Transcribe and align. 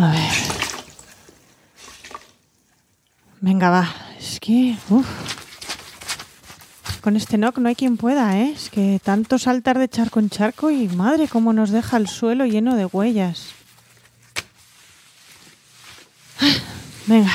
A 0.00 0.12
ver. 0.12 0.32
Venga, 3.42 3.68
va. 3.68 3.94
Es 4.18 4.40
que. 4.40 4.74
Con 7.02 7.16
este 7.16 7.36
knock 7.36 7.58
no 7.58 7.68
hay 7.68 7.74
quien 7.74 7.98
pueda, 7.98 8.38
¿eh? 8.38 8.50
Es 8.56 8.70
que 8.70 8.98
tanto 9.04 9.38
saltar 9.38 9.78
de 9.78 9.90
charco 9.90 10.18
en 10.18 10.30
charco 10.30 10.70
y 10.70 10.88
madre, 10.88 11.28
cómo 11.28 11.52
nos 11.52 11.68
deja 11.68 11.98
el 11.98 12.08
suelo 12.08 12.46
lleno 12.46 12.76
de 12.76 12.86
huellas. 12.86 13.48
Ah, 16.40 16.54
Venga, 17.06 17.32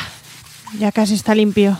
ya 0.80 0.92
casi 0.92 1.14
está 1.14 1.36
limpio. 1.36 1.78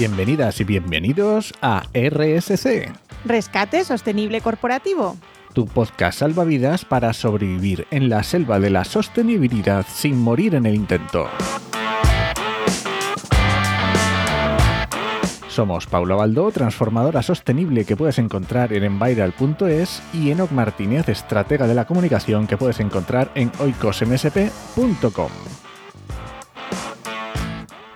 Bienvenidas 0.00 0.58
y 0.62 0.64
bienvenidos 0.64 1.52
a 1.60 1.82
RSC, 1.92 2.90
Rescate 3.26 3.84
sostenible 3.84 4.40
corporativo. 4.40 5.18
tu 5.52 5.66
podcast 5.66 6.20
salvavidas 6.20 6.86
para 6.86 7.12
sobrevivir 7.12 7.86
en 7.90 8.08
la 8.08 8.22
selva 8.22 8.58
de 8.60 8.70
la 8.70 8.84
sostenibilidad 8.84 9.84
sin 9.86 10.16
morir 10.16 10.54
en 10.54 10.64
el 10.64 10.74
intento. 10.74 11.28
Somos 15.48 15.86
Paula 15.86 16.14
Baldó, 16.14 16.50
transformadora 16.50 17.22
sostenible 17.22 17.84
que 17.84 17.94
puedes 17.94 18.18
encontrar 18.18 18.72
en 18.72 18.84
enviral.es 18.84 20.02
y 20.14 20.30
Enoc 20.30 20.50
Martínez, 20.50 21.10
estratega 21.10 21.66
de 21.66 21.74
la 21.74 21.84
comunicación 21.84 22.46
que 22.46 22.56
puedes 22.56 22.80
encontrar 22.80 23.30
en 23.34 23.52
oicosmsp.com. 23.60 25.30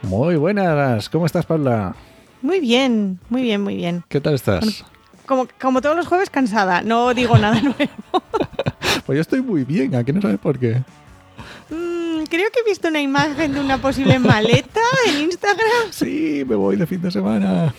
Muy 0.06 0.36
buenas, 0.36 1.08
¿cómo 1.08 1.26
estás 1.26 1.46
Paula? 1.46 1.94
Muy 2.42 2.60
bien, 2.60 3.18
muy 3.30 3.42
bien, 3.42 3.60
muy 3.62 3.76
bien. 3.76 4.04
¿Qué 4.08 4.20
tal 4.20 4.34
estás? 4.34 4.84
Como, 5.26 5.48
como 5.60 5.80
todos 5.80 5.96
los 5.96 6.06
jueves, 6.06 6.28
cansada. 6.30 6.82
No 6.82 7.14
digo 7.14 7.38
nada 7.38 7.60
nuevo. 7.62 7.78
Pues 9.06 9.16
yo 9.16 9.20
estoy 9.20 9.42
muy 9.42 9.64
bien, 9.64 9.94
¿a 9.96 10.02
qué 10.02 10.14
no 10.14 10.22
sabes 10.22 10.38
por 10.38 10.58
qué? 10.58 10.76
Mm, 11.68 12.24
creo 12.30 12.48
que 12.50 12.60
he 12.60 12.64
visto 12.66 12.88
una 12.88 13.02
imagen 13.02 13.52
de 13.52 13.60
una 13.60 13.76
posible 13.76 14.18
maleta 14.18 14.80
en 15.08 15.24
Instagram. 15.24 15.90
Sí, 15.90 16.42
me 16.48 16.54
voy 16.54 16.76
de 16.76 16.86
fin 16.86 17.02
de 17.02 17.10
semana. 17.10 17.74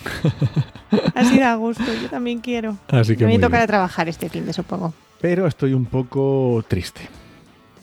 Así 1.16 1.40
da 1.40 1.56
gusto, 1.56 1.84
yo 2.00 2.08
también 2.12 2.42
quiero. 2.42 2.78
Así 2.90 3.16
que 3.18 3.26
Me 3.26 3.40
tocará 3.40 3.66
trabajar 3.66 4.08
este 4.08 4.30
fin 4.30 4.46
de 4.46 4.54
supongo. 4.54 4.94
Pero 5.20 5.48
estoy 5.48 5.74
un 5.74 5.86
poco 5.86 6.64
triste, 6.68 7.10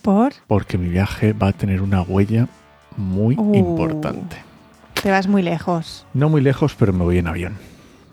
¿Por? 0.02 0.34
porque 0.46 0.78
mi 0.78 0.88
viaje 0.88 1.32
va 1.32 1.48
a 1.48 1.52
tener 1.52 1.82
una 1.82 2.02
huella 2.02 2.46
muy 2.96 3.34
Uh. 3.38 3.54
importante. 3.54 4.36
Te 5.02 5.10
vas 5.10 5.26
muy 5.26 5.42
lejos. 5.42 6.06
No 6.14 6.28
muy 6.28 6.40
lejos, 6.40 6.74
pero 6.78 6.92
me 6.92 7.02
voy 7.04 7.18
en 7.18 7.26
avión. 7.26 7.54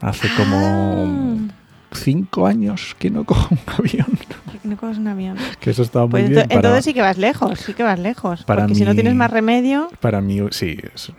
Hace 0.02 0.28
como 0.38 1.48
cinco 1.92 2.46
años 2.48 2.96
que 3.00 3.10
no 3.10 3.24
cojo 3.26 3.50
un 3.52 3.60
avión. 3.78 4.08
Ah, 4.30 4.36
¿por 4.46 4.60
qué 4.62 4.68
no 4.68 4.78
coges 4.78 4.98
un 4.98 5.08
avión? 5.08 5.38
Que 5.60 5.72
eso 5.72 5.82
estaba 5.84 6.06
muy 6.06 6.22
Pues 6.22 6.30
bien 6.30 6.42
ento- 6.42 6.48
para, 6.48 6.56
entonces 6.60 6.86
sí 6.86 6.94
que 6.94 7.02
vas 7.02 7.18
lejos, 7.18 7.60
sí 7.60 7.74
que 7.74 7.84
vas 7.84 8.00
lejos. 8.00 8.44
para 8.44 8.62
porque 8.64 8.76
si 8.76 8.84
no 8.86 8.92
mí- 8.92 8.96
tienes 8.96 9.16
más 9.16 9.30
remedio, 9.32 9.90
para 10.00 10.22
mí, 10.22 10.40
sí, 10.52 10.78
es- 10.96 11.12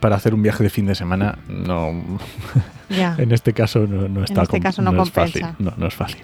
para 0.00 0.16
hacer 0.16 0.34
un 0.34 0.42
viaje 0.42 0.62
de 0.64 0.70
fin 0.70 0.86
de 0.86 0.94
semana 0.94 1.38
no, 1.48 1.92
ya. 2.90 3.14
En 3.18 3.32
este 3.32 3.52
caso 3.54 3.86
no, 3.86 4.08
no 4.08 4.24
está 4.24 4.42
este 4.42 4.50
com- 4.58 4.60
caso 4.60 4.82
no 4.82 5.02
es 5.02 5.10
fácil. 5.10 5.42
compensa. 5.42 5.56
No, 5.62 5.72
no 5.76 5.86
es 5.86 5.94
fácil. 5.94 6.20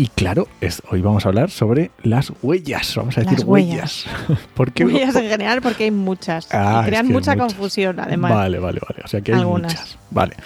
Y 0.00 0.06
claro, 0.06 0.48
es- 0.62 0.82
hoy 0.90 1.02
vamos 1.02 1.26
a 1.26 1.28
hablar 1.28 1.50
sobre 1.50 1.90
las 2.02 2.32
huellas. 2.40 2.94
Vamos 2.96 3.18
a 3.18 3.20
decir 3.20 3.38
Las 3.40 3.46
huellas. 3.46 4.06
huellas. 4.06 4.40
Porque 4.54 4.86
Huellas 4.86 5.14
en 5.16 5.28
general 5.28 5.60
porque 5.60 5.84
hay 5.84 5.90
muchas. 5.90 6.46
Ah, 6.54 6.82
crean 6.86 6.86
es 6.86 6.90
que 6.90 6.96
hay 6.96 7.02
mucha 7.12 7.32
muchas. 7.34 7.52
confusión, 7.54 8.00
además. 8.00 8.32
Vale, 8.32 8.58
vale, 8.60 8.80
vale. 8.80 9.02
O 9.04 9.08
sea 9.08 9.20
que 9.20 9.32
hay 9.34 9.40
Algunas. 9.40 9.72
muchas. 9.74 9.98
Vale. 10.10 10.36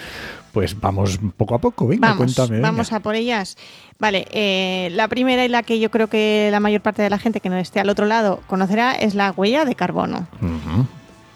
Pues 0.51 0.77
vamos 0.79 1.19
poco 1.37 1.55
a 1.55 1.59
poco. 1.59 1.87
Venga, 1.87 2.09
Vamos, 2.09 2.17
cuéntame. 2.35 2.57
venga. 2.57 2.69
vamos 2.69 2.91
a 2.91 2.99
por 2.99 3.15
ellas. 3.15 3.55
Vale, 3.97 4.27
eh, 4.31 4.89
la 4.91 5.07
primera 5.07 5.45
y 5.45 5.47
la 5.47 5.63
que 5.63 5.79
yo 5.79 5.89
creo 5.89 6.07
que 6.09 6.49
la 6.51 6.59
mayor 6.59 6.81
parte 6.81 7.01
de 7.01 7.09
la 7.09 7.17
gente 7.17 7.39
que 7.39 7.49
no 7.49 7.55
esté 7.57 7.79
al 7.79 7.87
otro 7.89 8.05
lado 8.07 8.41
conocerá 8.47 8.91
es 8.93 9.15
la 9.15 9.31
huella 9.31 9.63
de 9.63 9.75
carbono. 9.75 10.27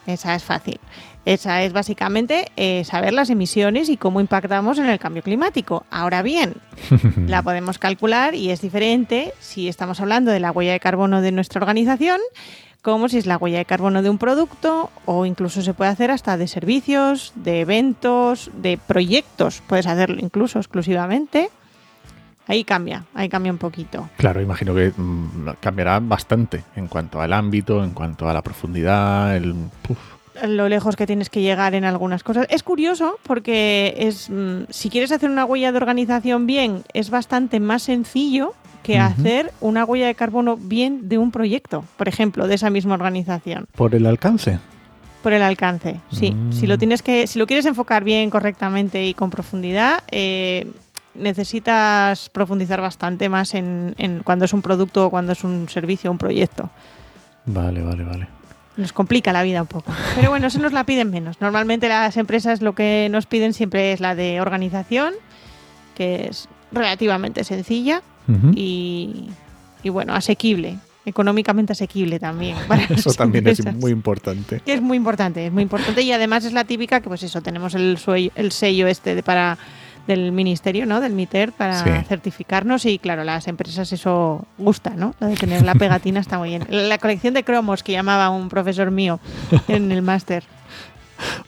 Esa 0.07 0.35
es 0.35 0.43
fácil. 0.43 0.79
Esa 1.29 1.61
es 1.61 1.73
básicamente 1.73 2.47
eh, 2.57 2.83
saber 2.85 3.13
las 3.13 3.29
emisiones 3.29 3.87
y 3.89 3.97
cómo 3.97 4.19
impactamos 4.19 4.79
en 4.79 4.87
el 4.87 4.97
cambio 4.97 5.21
climático. 5.21 5.85
Ahora 5.91 6.23
bien, 6.23 6.55
la 7.27 7.43
podemos 7.43 7.77
calcular 7.77 8.33
y 8.33 8.49
es 8.49 8.61
diferente 8.61 9.31
si 9.39 9.67
estamos 9.67 9.99
hablando 9.99 10.31
de 10.31 10.39
la 10.39 10.51
huella 10.51 10.71
de 10.71 10.79
carbono 10.79 11.21
de 11.21 11.31
nuestra 11.31 11.61
organización 11.61 12.19
como 12.81 13.09
si 13.09 13.19
es 13.19 13.27
la 13.27 13.37
huella 13.37 13.59
de 13.59 13.65
carbono 13.65 14.01
de 14.01 14.09
un 14.09 14.17
producto 14.17 14.89
o 15.05 15.27
incluso 15.27 15.61
se 15.61 15.75
puede 15.75 15.91
hacer 15.91 16.09
hasta 16.09 16.35
de 16.35 16.47
servicios, 16.47 17.31
de 17.35 17.59
eventos, 17.59 18.49
de 18.55 18.79
proyectos. 18.79 19.61
Puedes 19.67 19.85
hacerlo 19.85 20.17
incluso 20.19 20.57
exclusivamente. 20.57 21.51
Ahí 22.47 22.63
cambia, 22.63 23.05
ahí 23.13 23.29
cambia 23.29 23.51
un 23.51 23.59
poquito. 23.59 24.09
Claro, 24.17 24.41
imagino 24.41 24.73
que 24.73 24.91
mm, 24.97 25.49
cambiará 25.59 25.99
bastante 25.99 26.63
en 26.75 26.87
cuanto 26.87 27.21
al 27.21 27.33
ámbito, 27.33 27.83
en 27.83 27.91
cuanto 27.91 28.27
a 28.27 28.33
la 28.33 28.41
profundidad, 28.41 29.37
el... 29.37 29.53
Uf. 29.87 30.18
Lo 30.47 30.69
lejos 30.69 30.95
que 30.95 31.05
tienes 31.07 31.29
que 31.29 31.41
llegar 31.41 31.73
en 31.75 31.83
algunas 31.85 32.23
cosas. 32.23 32.47
Es 32.49 32.63
curioso 32.63 33.17
porque 33.23 33.95
es 33.97 34.29
mm, 34.29 34.63
si 34.69 34.89
quieres 34.89 35.11
hacer 35.11 35.29
una 35.29 35.45
huella 35.45 35.71
de 35.71 35.77
organización 35.77 36.45
bien, 36.47 36.83
es 36.93 37.09
bastante 37.09 37.59
más 37.59 37.83
sencillo 37.83 38.53
que 38.83 38.97
hacer 38.97 39.51
una 39.61 39.85
huella 39.85 40.07
de 40.07 40.15
carbono 40.15 40.57
bien 40.57 41.09
de 41.09 41.17
un 41.17 41.31
proyecto, 41.31 41.83
por 41.97 42.07
ejemplo, 42.07 42.47
de 42.47 42.55
esa 42.55 42.69
misma 42.71 42.95
organización, 42.95 43.67
por 43.75 43.93
el 43.93 44.05
alcance. 44.07 44.57
por 45.21 45.33
el 45.33 45.41
alcance. 45.43 45.99
Sí, 46.11 46.31
Mm. 46.31 46.53
si 46.53 46.65
lo 46.65 46.77
tienes 46.77 47.01
que, 47.03 47.27
si 47.27 47.37
lo 47.37 47.45
quieres 47.45 47.65
enfocar 47.65 48.03
bien, 48.05 48.29
correctamente 48.29 49.05
y 49.05 49.13
con 49.13 49.29
profundidad, 49.29 50.01
eh, 50.11 50.65
necesitas 51.13 52.29
profundizar 52.29 52.81
bastante 52.81 53.29
más 53.29 53.53
en, 53.53 53.93
en 53.97 54.23
cuando 54.23 54.45
es 54.45 54.53
un 54.53 54.61
producto 54.61 55.05
o 55.05 55.09
cuando 55.09 55.33
es 55.33 55.43
un 55.43 55.67
servicio 55.69 56.09
un 56.09 56.17
proyecto. 56.17 56.69
Vale, 57.45 57.81
vale, 57.83 58.03
vale. 58.05 58.27
Nos 58.79 58.93
complica 58.93 59.33
la 59.33 59.43
vida 59.43 59.61
un 59.61 59.67
poco. 59.67 59.91
Pero 60.15 60.29
bueno, 60.29 60.47
eso 60.47 60.57
nos 60.59 60.71
la 60.73 60.83
piden 60.85 61.11
menos. 61.11 61.41
Normalmente 61.41 61.87
las 61.89 62.15
empresas 62.17 62.61
lo 62.61 62.73
que 62.73 63.07
nos 63.11 63.25
piden 63.25 63.53
siempre 63.53 63.91
es 63.91 63.99
la 63.99 64.15
de 64.15 64.39
organización, 64.41 65.13
que 65.95 66.27
es 66.29 66.47
relativamente 66.71 67.43
sencilla 67.43 68.01
y, 68.55 69.29
y, 69.83 69.89
bueno, 69.89 70.13
asequible, 70.13 70.77
económicamente 71.05 71.73
asequible 71.73 72.19
también. 72.19 72.55
para 72.67 72.83
Eso 72.83 73.11
también 73.13 73.47
es 73.47 73.65
muy 73.75 73.91
importante. 73.91 74.61
Es 74.65 74.81
muy 74.81 74.97
importante, 74.97 75.47
es 75.47 75.51
muy 75.51 75.63
importante 75.63 76.01
y 76.03 76.11
además 76.11 76.45
es 76.45 76.53
la 76.53 76.63
típica 76.63 77.01
que 77.01 77.09
pues 77.09 77.23
eso, 77.23 77.41
tenemos 77.41 77.73
el, 77.75 77.97
suello- 77.97 78.31
el 78.35 78.51
sello 78.51 78.87
este 78.87 79.15
de 79.15 79.23
para 79.23 79.57
del 80.09 80.31
ministerio, 80.31 80.85
¿no? 80.87 80.99
Del 81.01 81.13
MITER 81.13 81.51
para 81.51 81.83
Sí. 81.83 81.89
certificarnos 82.07 82.85
y 82.85 82.97
claro, 82.97 83.23
las 83.23 83.47
empresas 83.47 83.93
eso 83.93 84.45
gusta, 84.57 84.89
¿no? 84.95 85.13
Lo 85.19 85.27
de 85.27 85.35
tener 85.35 85.61
la 85.63 85.75
pegatina 85.75 86.19
está 86.19 86.39
muy 86.39 86.49
bien. 86.49 86.65
La 86.69 86.97
colección 86.97 87.35
de 87.35 87.43
cromos 87.43 87.83
que 87.83 87.91
llamaba 87.91 88.29
un 88.31 88.49
profesor 88.49 88.89
mío 88.91 89.19
en 89.67 89.91
el 89.91 90.01
máster. 90.01 90.43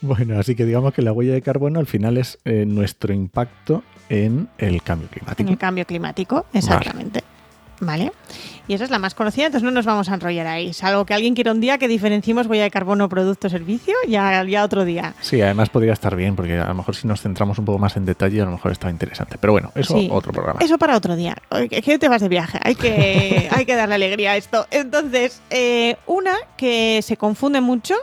Bueno, 0.02 0.38
así 0.40 0.54
que 0.56 0.66
digamos 0.66 0.94
que 0.94 1.02
la 1.02 1.12
huella 1.12 1.34
de 1.34 1.42
carbono 1.42 1.80
al 1.80 1.88
final 1.88 2.18
es 2.18 2.38
eh, 2.46 2.66
nuestro 2.68 3.14
impacto 3.14 3.84
en 4.10 4.48
el 4.58 4.84
cambio 4.84 5.08
En 5.08 5.14
climático. 5.20 5.50
el 5.50 5.58
cambio 5.58 5.86
climático, 5.86 6.46
exactamente. 6.54 7.22
Vale. 7.22 7.31
Y 8.68 8.74
esa 8.76 8.84
es 8.86 8.90
la 8.92 9.00
más 9.00 9.16
conocida, 9.16 9.48
entonces 9.48 9.66
no 9.66 9.72
nos 9.72 9.86
vamos 9.86 10.08
a 10.10 10.14
enrollar 10.14 10.48
ahí. 10.48 10.72
Salvo 10.74 11.06
que 11.06 11.14
alguien 11.14 11.34
quiera 11.36 11.52
un 11.52 11.60
día 11.60 11.78
que 11.78 11.88
diferenciemos 11.88 12.48
huella 12.48 12.64
de 12.64 12.72
carbono 12.72 13.10
producto 13.10 13.50
servicio, 13.50 13.96
ya, 14.08 14.44
ya 14.44 14.64
otro 14.64 14.86
día. 14.86 15.14
Sí, 15.20 15.42
además 15.42 15.70
podría 15.70 15.94
estar 15.94 16.16
bien, 16.16 16.36
porque 16.36 16.58
a 16.58 16.68
lo 16.68 16.76
mejor 16.76 16.96
si 16.96 17.08
nos 17.08 17.22
centramos 17.22 17.58
un 17.60 17.66
poco 17.66 17.80
más 17.80 17.98
en 17.98 18.06
detalle, 18.06 18.42
a 18.42 18.46
lo 18.46 18.52
mejor 18.52 18.72
está 18.72 18.90
interesante. 18.90 19.38
Pero 19.42 19.54
bueno, 19.54 19.72
eso 19.76 19.98
Sí. 19.98 20.08
otro 20.12 20.32
programa. 20.32 20.60
Eso 20.62 20.78
para 20.78 20.96
otro 20.96 21.16
día. 21.16 21.36
Que 21.70 21.98
te 22.00 22.08
vas 22.08 22.22
de 22.22 22.30
viaje. 22.30 22.60
Hay 22.64 22.76
que, 22.76 23.50
hay 23.52 23.66
que 23.66 23.76
darle 23.76 23.96
alegría 23.96 24.32
a 24.34 24.38
esto. 24.38 24.68
Entonces, 24.72 25.42
eh, 25.50 25.98
una 26.06 26.36
que 26.56 27.02
se 27.02 27.18
confunde 27.18 27.62
mucho, 27.62 27.96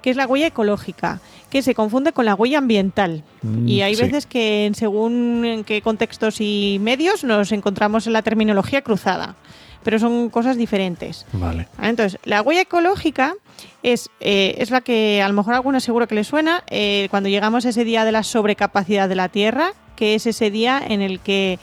que 0.00 0.10
es 0.10 0.16
la 0.16 0.26
huella 0.26 0.46
ecológica, 0.46 1.20
que 1.50 1.62
se 1.62 1.74
confunde 1.74 2.12
con 2.12 2.24
la 2.24 2.34
huella 2.34 2.58
ambiental. 2.58 3.24
Mm, 3.42 3.68
Y 3.68 3.82
hay 3.82 3.94
sí. 3.94 4.02
veces 4.02 4.26
que 4.26 4.66
en 4.66 4.74
según 4.74 5.44
en 5.44 5.64
qué 5.64 5.80
contextos 5.82 6.40
y 6.40 6.78
medios 6.80 7.24
nos 7.24 7.52
encontramos 7.52 8.06
en 8.06 8.12
la 8.12 8.22
terminología 8.22 8.82
cruzada. 8.82 9.36
Pero 9.84 9.98
son 9.98 10.28
cosas 10.28 10.56
diferentes. 10.56 11.24
Vale. 11.32 11.68
¿Vale? 11.78 11.88
Entonces, 11.90 12.20
la 12.24 12.42
huella 12.42 12.62
ecológica 12.62 13.34
es, 13.82 14.10
eh, 14.20 14.56
es 14.58 14.70
la 14.70 14.80
que 14.80 15.22
a 15.22 15.28
lo 15.28 15.34
mejor 15.34 15.54
a 15.54 15.56
alguna 15.56 15.80
seguro 15.80 16.06
que 16.08 16.14
le 16.14 16.24
suena 16.24 16.64
eh, 16.68 17.06
cuando 17.10 17.28
llegamos 17.28 17.64
a 17.64 17.70
ese 17.70 17.84
día 17.84 18.04
de 18.04 18.12
la 18.12 18.24
sobrecapacidad 18.24 19.08
de 19.08 19.14
la 19.14 19.28
Tierra, 19.28 19.72
que 19.96 20.14
es 20.14 20.26
ese 20.26 20.50
día 20.50 20.82
en 20.86 21.00
el 21.00 21.20
que, 21.20 21.58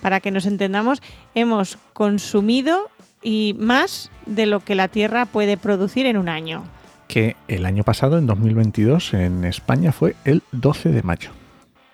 para 0.00 0.20
que 0.20 0.30
nos 0.30 0.46
entendamos, 0.46 1.02
hemos 1.34 1.76
consumido 1.92 2.88
y 3.22 3.54
más 3.58 4.10
de 4.24 4.46
lo 4.46 4.60
que 4.60 4.74
la 4.74 4.88
Tierra 4.88 5.26
puede 5.26 5.56
producir 5.56 6.06
en 6.06 6.16
un 6.16 6.28
año. 6.28 6.64
Que 7.08 7.36
el 7.48 7.66
año 7.66 7.84
pasado, 7.84 8.18
en 8.18 8.26
2022, 8.26 9.14
en 9.14 9.44
España 9.44 9.92
fue 9.92 10.16
el 10.24 10.42
12 10.52 10.90
de 10.90 11.02
mayo. 11.02 11.30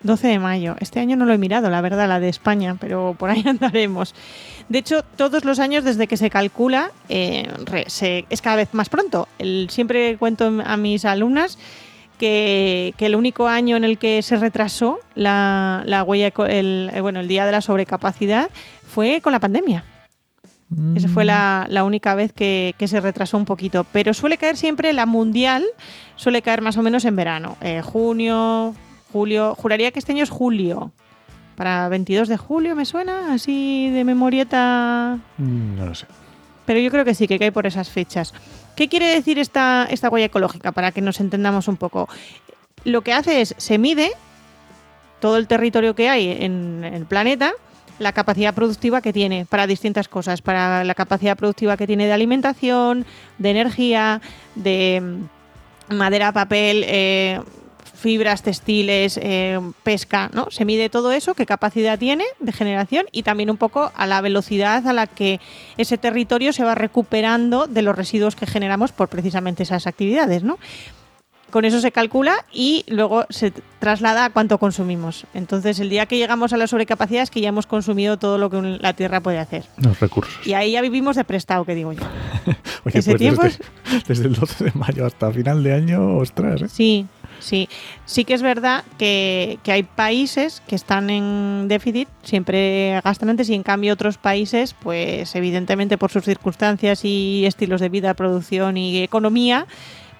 12 0.03 0.27
de 0.27 0.39
mayo. 0.39 0.75
Este 0.79 0.99
año 0.99 1.15
no 1.15 1.25
lo 1.25 1.33
he 1.33 1.37
mirado, 1.37 1.69
la 1.69 1.81
verdad, 1.81 2.07
la 2.07 2.19
de 2.19 2.29
España, 2.29 2.75
pero 2.79 3.15
por 3.17 3.29
ahí 3.29 3.43
andaremos. 3.47 4.13
De 4.69 4.79
hecho, 4.79 5.03
todos 5.15 5.45
los 5.45 5.59
años 5.59 5.83
desde 5.83 6.07
que 6.07 6.17
se 6.17 6.29
calcula 6.29 6.91
eh, 7.09 7.47
es 8.29 8.41
cada 8.41 8.57
vez 8.57 8.73
más 8.73 8.89
pronto. 8.89 9.27
siempre 9.69 10.17
cuento 10.17 10.51
a 10.63 10.77
mis 10.77 11.05
alumnas 11.05 11.57
que, 12.17 12.93
el 12.99 13.15
único 13.15 13.47
año 13.47 13.75
en 13.75 13.83
el 13.83 13.97
que 13.97 14.21
se 14.21 14.37
retrasó 14.37 14.99
la, 15.15 16.03
huella, 16.05 16.31
el, 16.47 16.91
eh, 16.93 17.01
bueno, 17.01 17.19
el 17.19 17.27
día 17.27 17.45
de 17.45 17.51
la 17.51 17.61
sobrecapacidad 17.61 18.49
fue 18.87 19.21
con 19.21 19.33
la 19.33 19.39
pandemia. 19.39 19.83
Esa 20.95 21.07
fue 21.07 21.25
la, 21.25 21.83
única 21.85 22.15
vez 22.15 22.33
que, 22.33 22.75
se 22.85 22.99
retrasó 22.99 23.37
un 23.37 23.45
poquito. 23.45 23.85
Pero 23.91 24.13
suele 24.13 24.37
caer 24.37 24.57
siempre 24.57 24.93
la 24.93 25.05
mundial, 25.05 25.63
suele 26.15 26.41
caer 26.41 26.61
más 26.61 26.77
o 26.77 26.81
menos 26.81 27.05
en 27.05 27.15
verano. 27.15 27.57
Eh, 27.61 27.81
junio, 27.81 28.73
julio. 29.11 29.55
Juraría 29.55 29.91
que 29.91 29.99
este 29.99 30.11
año 30.11 30.23
es 30.23 30.29
julio. 30.29 30.91
Para 31.55 31.87
22 31.89 32.27
de 32.27 32.37
julio 32.37 32.75
me 32.75 32.85
suena, 32.85 33.33
así 33.33 33.89
de 33.91 34.03
memorieta. 34.03 35.19
Mm, 35.37 35.75
no 35.77 35.85
lo 35.85 35.95
sé. 35.95 36.07
Pero 36.65 36.79
yo 36.79 36.89
creo 36.89 37.05
que 37.05 37.13
sí, 37.13 37.27
que 37.27 37.39
cae 37.39 37.51
por 37.51 37.67
esas 37.67 37.89
fechas. 37.89 38.33
¿Qué 38.75 38.87
quiere 38.87 39.07
decir 39.07 39.37
esta, 39.37 39.85
esta 39.89 40.09
huella 40.09 40.27
ecológica? 40.27 40.71
Para 40.71 40.91
que 40.91 41.01
nos 41.01 41.19
entendamos 41.19 41.67
un 41.67 41.77
poco. 41.77 42.09
Lo 42.85 43.01
que 43.01 43.13
hace 43.13 43.41
es, 43.41 43.53
se 43.57 43.77
mide 43.77 44.11
todo 45.19 45.37
el 45.37 45.47
territorio 45.47 45.95
que 45.95 46.09
hay 46.09 46.29
en 46.31 46.83
el 46.83 47.05
planeta, 47.05 47.53
la 48.03 48.13
capacidad 48.13 48.53
productiva 48.53 49.01
que 49.01 49.13
tiene 49.13 49.45
para 49.49 49.65
distintas 49.65 50.07
cosas, 50.07 50.41
para 50.41 50.83
la 50.83 50.93
capacidad 50.93 51.35
productiva 51.35 51.77
que 51.77 51.87
tiene 51.87 52.05
de 52.05 52.13
alimentación, 52.13 53.05
de 53.39 53.49
energía, 53.49 54.21
de 54.55 55.01
madera, 55.89 56.31
papel, 56.31 56.83
eh, 56.87 57.39
fibras 58.03 58.43
textiles, 58.43 59.17
eh, 59.21 59.59
pesca, 59.83 60.29
¿no? 60.33 60.51
Se 60.51 60.65
mide 60.65 60.89
todo 60.89 61.13
eso, 61.13 61.35
qué 61.35 61.45
capacidad 61.45 61.97
tiene 61.97 62.25
de 62.39 62.51
generación 62.51 63.05
y 63.13 63.23
también 63.23 63.49
un 63.49 63.55
poco 63.55 63.93
a 63.95 64.05
la 64.05 64.19
velocidad 64.19 64.85
a 64.87 64.93
la 64.93 65.07
que 65.07 65.39
ese 65.77 65.97
territorio 65.97 66.51
se 66.51 66.65
va 66.65 66.75
recuperando 66.75 67.65
de 67.65 67.81
los 67.81 67.95
residuos 67.95 68.35
que 68.35 68.45
generamos 68.45 68.91
por 68.91 69.07
precisamente 69.07 69.63
esas 69.63 69.87
actividades, 69.87 70.43
¿no? 70.43 70.59
Con 71.53 71.65
eso 71.65 71.79
se 71.81 71.91
calcula 71.91 72.47
y 72.51 72.83
luego 72.87 73.27
se 73.29 73.53
traslada 73.77 74.25
a 74.25 74.29
cuánto 74.31 74.57
consumimos. 74.57 75.27
Entonces, 75.35 75.79
el 75.79 75.87
día 75.87 76.07
que 76.07 76.17
llegamos 76.17 76.51
a 76.51 76.57
la 76.57 76.65
sobrecapacidad 76.65 77.21
es 77.21 77.29
que 77.29 77.41
ya 77.41 77.49
hemos 77.49 77.67
consumido 77.67 78.17
todo 78.17 78.39
lo 78.39 78.49
que 78.49 78.59
la 78.81 78.93
Tierra 78.93 79.21
puede 79.21 79.37
hacer. 79.37 79.63
Los 79.77 79.99
recursos. 79.99 80.47
Y 80.47 80.55
ahí 80.55 80.71
ya 80.71 80.81
vivimos 80.81 81.15
de 81.15 81.23
prestado, 81.25 81.63
que 81.63 81.75
digo 81.75 81.93
yo. 81.93 82.01
Oye, 82.85 82.97
Ese 82.97 83.11
pues 83.11 83.19
tiempo 83.19 83.43
desde, 83.43 83.63
desde, 84.07 84.25
el 84.25 84.33
12 84.33 84.63
de 84.63 84.71
mayo 84.73 85.05
hasta 85.05 85.31
final 85.31 85.61
de 85.61 85.73
año, 85.73 86.17
ostras. 86.17 86.63
¿eh? 86.63 86.69
Sí, 86.69 87.07
Sí, 87.43 87.67
sí 88.05 88.23
que 88.23 88.33
es 88.33 88.41
verdad 88.41 88.85
que, 88.97 89.59
hay 89.65 89.83
países 89.83 90.61
que 90.65 90.75
están 90.75 91.09
en 91.09 91.67
déficit, 91.67 92.07
siempre 92.23 93.01
gastan 93.03 93.29
antes, 93.29 93.49
y 93.49 93.53
en 93.53 93.63
cambio 93.63 93.93
otros 93.93 94.17
países, 94.17 94.73
pues 94.73 95.35
evidentemente 95.35 95.97
por 95.97 96.09
sus 96.09 96.23
circunstancias 96.23 97.03
y 97.03 97.45
estilos 97.45 97.81
de 97.81 97.89
vida, 97.89 98.13
producción 98.13 98.77
y 98.77 99.03
economía, 99.03 99.67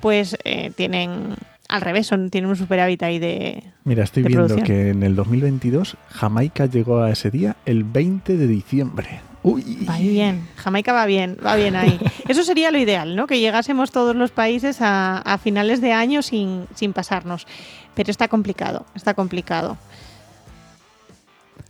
pues 0.04 0.38
eh, 0.44 0.74
tienen 0.76 1.34
al 1.70 1.80
revés, 1.80 2.08
son, 2.08 2.30
tienen 2.30 2.50
un 2.50 2.58
superávit 2.58 3.02
ahí 3.04 3.20
de. 3.20 3.64
Mira, 3.86 4.04
estoy 4.04 4.24
viendo 4.24 4.58
que 4.58 4.90
en 4.90 5.02
el 5.02 5.16
2022 5.16 5.96
Jamaica 6.10 6.66
llegó 6.66 7.02
a 7.02 7.10
ese 7.10 7.32
día 7.32 7.56
el 7.66 7.86
20 7.86 8.36
de 8.36 8.48
diciembre. 8.48 9.22
Uy. 9.44 9.86
Va 9.90 9.98
bien, 9.98 10.46
Jamaica 10.58 10.92
va 10.92 11.06
bien, 11.06 11.38
va 11.44 11.56
bien 11.56 11.78
ahí. 11.78 12.00
Eso 12.28 12.44
sería 12.44 12.70
lo 12.70 12.80
ideal, 12.80 13.16
¿no? 13.16 13.28
Que 13.28 13.40
llegásemos 13.40 13.92
todos 13.92 14.14
los 14.14 14.32
países 14.32 14.80
a, 14.82 15.40
finales 15.42 15.80
de 15.80 15.94
año 15.94 16.22
sin, 16.22 16.68
pasarnos. 16.94 17.48
Pero 17.96 18.12
está 18.12 18.28
complicado, 18.28 18.86
está 18.96 19.14
complicado. 19.14 19.78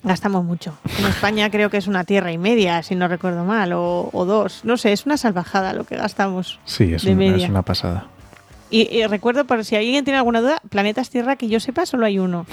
Gastamos 0.01 0.43
mucho. 0.43 0.75
En 0.97 1.05
España 1.05 1.51
creo 1.51 1.69
que 1.69 1.77
es 1.77 1.85
una 1.85 2.03
tierra 2.03 2.31
y 2.31 2.39
media, 2.39 2.81
si 2.81 2.95
no 2.95 3.07
recuerdo 3.07 3.45
mal, 3.45 3.73
o, 3.73 4.25
dos. 4.25 4.65
No 4.65 4.75
sé, 4.75 4.91
es 4.91 5.05
una 5.05 5.17
salvajada 5.17 5.73
lo 5.73 5.83
que 5.83 5.97
gastamos. 5.97 6.59
Sí, 6.65 6.95
es, 6.95 7.03
una, 7.05 7.35
es 7.35 7.47
una 7.47 7.61
pasada. 7.61 8.07
Y, 8.75 9.05
recuerdo, 9.05 9.45
por 9.45 9.63
si 9.63 9.75
alguien 9.75 10.03
tiene 10.03 10.17
alguna 10.17 10.41
duda, 10.41 10.59
planetas 10.67 11.11
Tierra, 11.11 11.35
que 11.35 11.47
yo 11.47 11.59
sepa, 11.59 11.85
solo 11.85 12.07
hay 12.07 12.17
uno. 12.17 12.47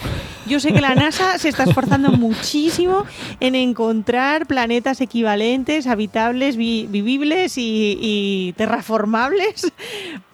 Yo 0.46 0.60
sé 0.60 0.70
que 0.70 0.82
la 0.82 0.94
NASA 0.94 1.38
se 1.38 1.48
está 1.48 1.64
esforzando 1.64 2.10
muchísimo 2.12 3.06
en 3.40 3.54
encontrar 3.54 4.44
planetas 4.44 5.00
equivalentes, 5.00 5.86
habitables, 5.86 6.58
vivibles 6.58 7.54
y, 7.56 8.52
terraformables. 8.58 9.72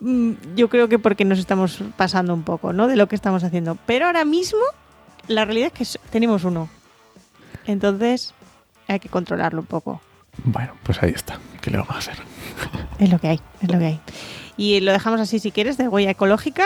Mm, 0.00 0.32
yo 0.56 0.68
creo 0.68 0.88
que 0.88 0.98
porque 0.98 1.24
nos 1.24 1.38
estamos 1.38 1.80
pasando 1.96 2.34
un 2.34 2.42
poco, 2.42 2.72
¿no? 2.72 2.88
De 2.88 2.96
lo 2.96 3.06
que 3.06 3.14
estamos 3.14 3.44
haciendo. 3.44 3.78
Pero 3.86 4.06
ahora 4.06 4.24
mismo, 4.24 4.58
la 5.28 5.44
realidad 5.44 5.72
es 5.78 5.92
que 5.92 6.10
tenemos 6.10 6.42
uno. 6.42 6.68
Entonces, 7.64 8.34
hay 8.88 8.98
que 8.98 9.08
controlarlo 9.08 9.60
un 9.60 9.66
poco. 9.66 10.00
Bueno, 10.44 10.72
pues 10.82 11.00
ahí 11.00 11.12
está. 11.14 11.38
¿Qué 11.66 11.72
le 11.72 11.78
vamos 11.78 11.96
a 11.96 11.98
hacer? 11.98 12.14
Es 13.00 13.10
lo 13.10 13.18
que 13.18 13.26
hay, 13.26 13.40
es 13.60 13.72
lo 13.72 13.78
que 13.80 13.86
hay. 13.86 14.00
Y 14.56 14.78
lo 14.80 14.92
dejamos 14.92 15.20
así 15.20 15.40
si 15.40 15.50
quieres, 15.50 15.76
de 15.76 15.88
huella 15.88 16.12
ecológica. 16.12 16.64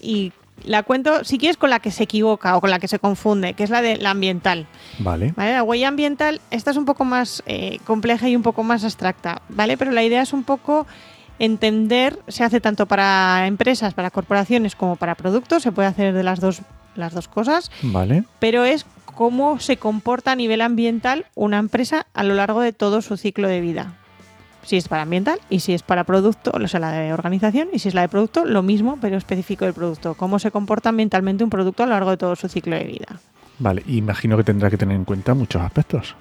Y 0.00 0.32
la 0.64 0.82
cuento, 0.82 1.24
si 1.24 1.36
quieres, 1.36 1.58
con 1.58 1.68
la 1.68 1.78
que 1.78 1.90
se 1.90 2.04
equivoca 2.04 2.56
o 2.56 2.62
con 2.62 2.70
la 2.70 2.78
que 2.78 2.88
se 2.88 2.98
confunde, 2.98 3.52
que 3.52 3.64
es 3.64 3.70
la 3.70 3.82
de 3.82 3.98
la 3.98 4.12
ambiental. 4.12 4.66
Vale. 4.98 5.34
La 5.36 5.62
huella 5.62 5.88
ambiental, 5.88 6.40
esta 6.50 6.70
es 6.70 6.78
un 6.78 6.86
poco 6.86 7.04
más 7.04 7.42
eh, 7.44 7.80
compleja 7.84 8.26
y 8.26 8.34
un 8.34 8.42
poco 8.42 8.62
más 8.62 8.82
abstracta, 8.82 9.42
¿vale? 9.50 9.76
Pero 9.76 9.92
la 9.92 10.02
idea 10.02 10.22
es 10.22 10.32
un 10.32 10.42
poco 10.42 10.86
entender, 11.38 12.18
se 12.28 12.44
hace 12.44 12.62
tanto 12.62 12.86
para 12.86 13.46
empresas, 13.46 13.92
para 13.92 14.10
corporaciones 14.10 14.74
como 14.74 14.96
para 14.96 15.16
productos, 15.16 15.62
se 15.62 15.70
puede 15.70 15.88
hacer 15.88 16.14
de 16.14 16.22
las 16.22 16.40
dos, 16.40 16.62
las 16.96 17.12
dos 17.12 17.28
cosas. 17.28 17.70
Vale. 17.82 18.24
Pero 18.38 18.64
es 18.64 18.86
cómo 19.04 19.60
se 19.60 19.76
comporta 19.76 20.32
a 20.32 20.34
nivel 20.34 20.62
ambiental 20.62 21.26
una 21.34 21.58
empresa 21.58 22.06
a 22.14 22.24
lo 22.24 22.34
largo 22.34 22.62
de 22.62 22.72
todo 22.72 23.02
su 23.02 23.18
ciclo 23.18 23.48
de 23.48 23.60
vida 23.60 23.98
si 24.64 24.76
es 24.76 24.88
para 24.88 25.02
ambiental 25.02 25.38
y 25.50 25.60
si 25.60 25.72
es 25.72 25.82
para 25.82 26.04
producto, 26.04 26.52
o 26.54 26.68
sea, 26.68 26.80
la 26.80 26.92
de 26.92 27.12
organización, 27.12 27.68
y 27.72 27.78
si 27.78 27.88
es 27.88 27.94
la 27.94 28.02
de 28.02 28.08
producto, 28.08 28.44
lo 28.44 28.62
mismo, 28.62 28.98
pero 29.00 29.16
específico 29.16 29.64
del 29.64 29.74
producto. 29.74 30.14
Cómo 30.14 30.38
se 30.38 30.50
comporta 30.50 30.88
ambientalmente 30.88 31.44
un 31.44 31.50
producto 31.50 31.82
a 31.82 31.86
lo 31.86 31.92
largo 31.92 32.10
de 32.10 32.16
todo 32.16 32.36
su 32.36 32.48
ciclo 32.48 32.76
de 32.76 32.84
vida. 32.84 33.20
Vale, 33.58 33.82
imagino 33.86 34.36
que 34.36 34.44
tendrá 34.44 34.70
que 34.70 34.76
tener 34.76 34.96
en 34.96 35.04
cuenta 35.04 35.34
muchos 35.34 35.62
aspectos. 35.62 36.16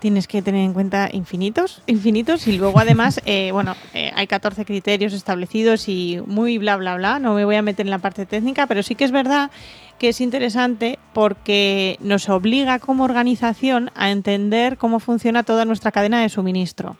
Tienes 0.00 0.28
que 0.28 0.42
tener 0.42 0.62
en 0.62 0.72
cuenta 0.72 1.08
infinitos, 1.12 1.82
infinitos, 1.86 2.46
y 2.46 2.56
luego 2.56 2.78
además, 2.78 3.20
eh, 3.26 3.50
bueno, 3.52 3.74
eh, 3.94 4.12
hay 4.14 4.26
14 4.26 4.64
criterios 4.64 5.12
establecidos 5.12 5.88
y 5.88 6.20
muy 6.26 6.58
bla, 6.58 6.76
bla, 6.76 6.96
bla. 6.96 7.18
No 7.18 7.34
me 7.34 7.44
voy 7.44 7.56
a 7.56 7.62
meter 7.62 7.86
en 7.86 7.90
la 7.90 7.98
parte 7.98 8.24
técnica, 8.24 8.66
pero 8.66 8.82
sí 8.82 8.94
que 8.94 9.04
es 9.04 9.10
verdad 9.10 9.50
que 9.98 10.10
es 10.10 10.20
interesante 10.20 11.00
porque 11.12 11.96
nos 12.00 12.28
obliga 12.28 12.78
como 12.78 13.02
organización 13.02 13.90
a 13.96 14.10
entender 14.12 14.78
cómo 14.78 15.00
funciona 15.00 15.42
toda 15.42 15.64
nuestra 15.64 15.90
cadena 15.90 16.22
de 16.22 16.28
suministro 16.28 16.96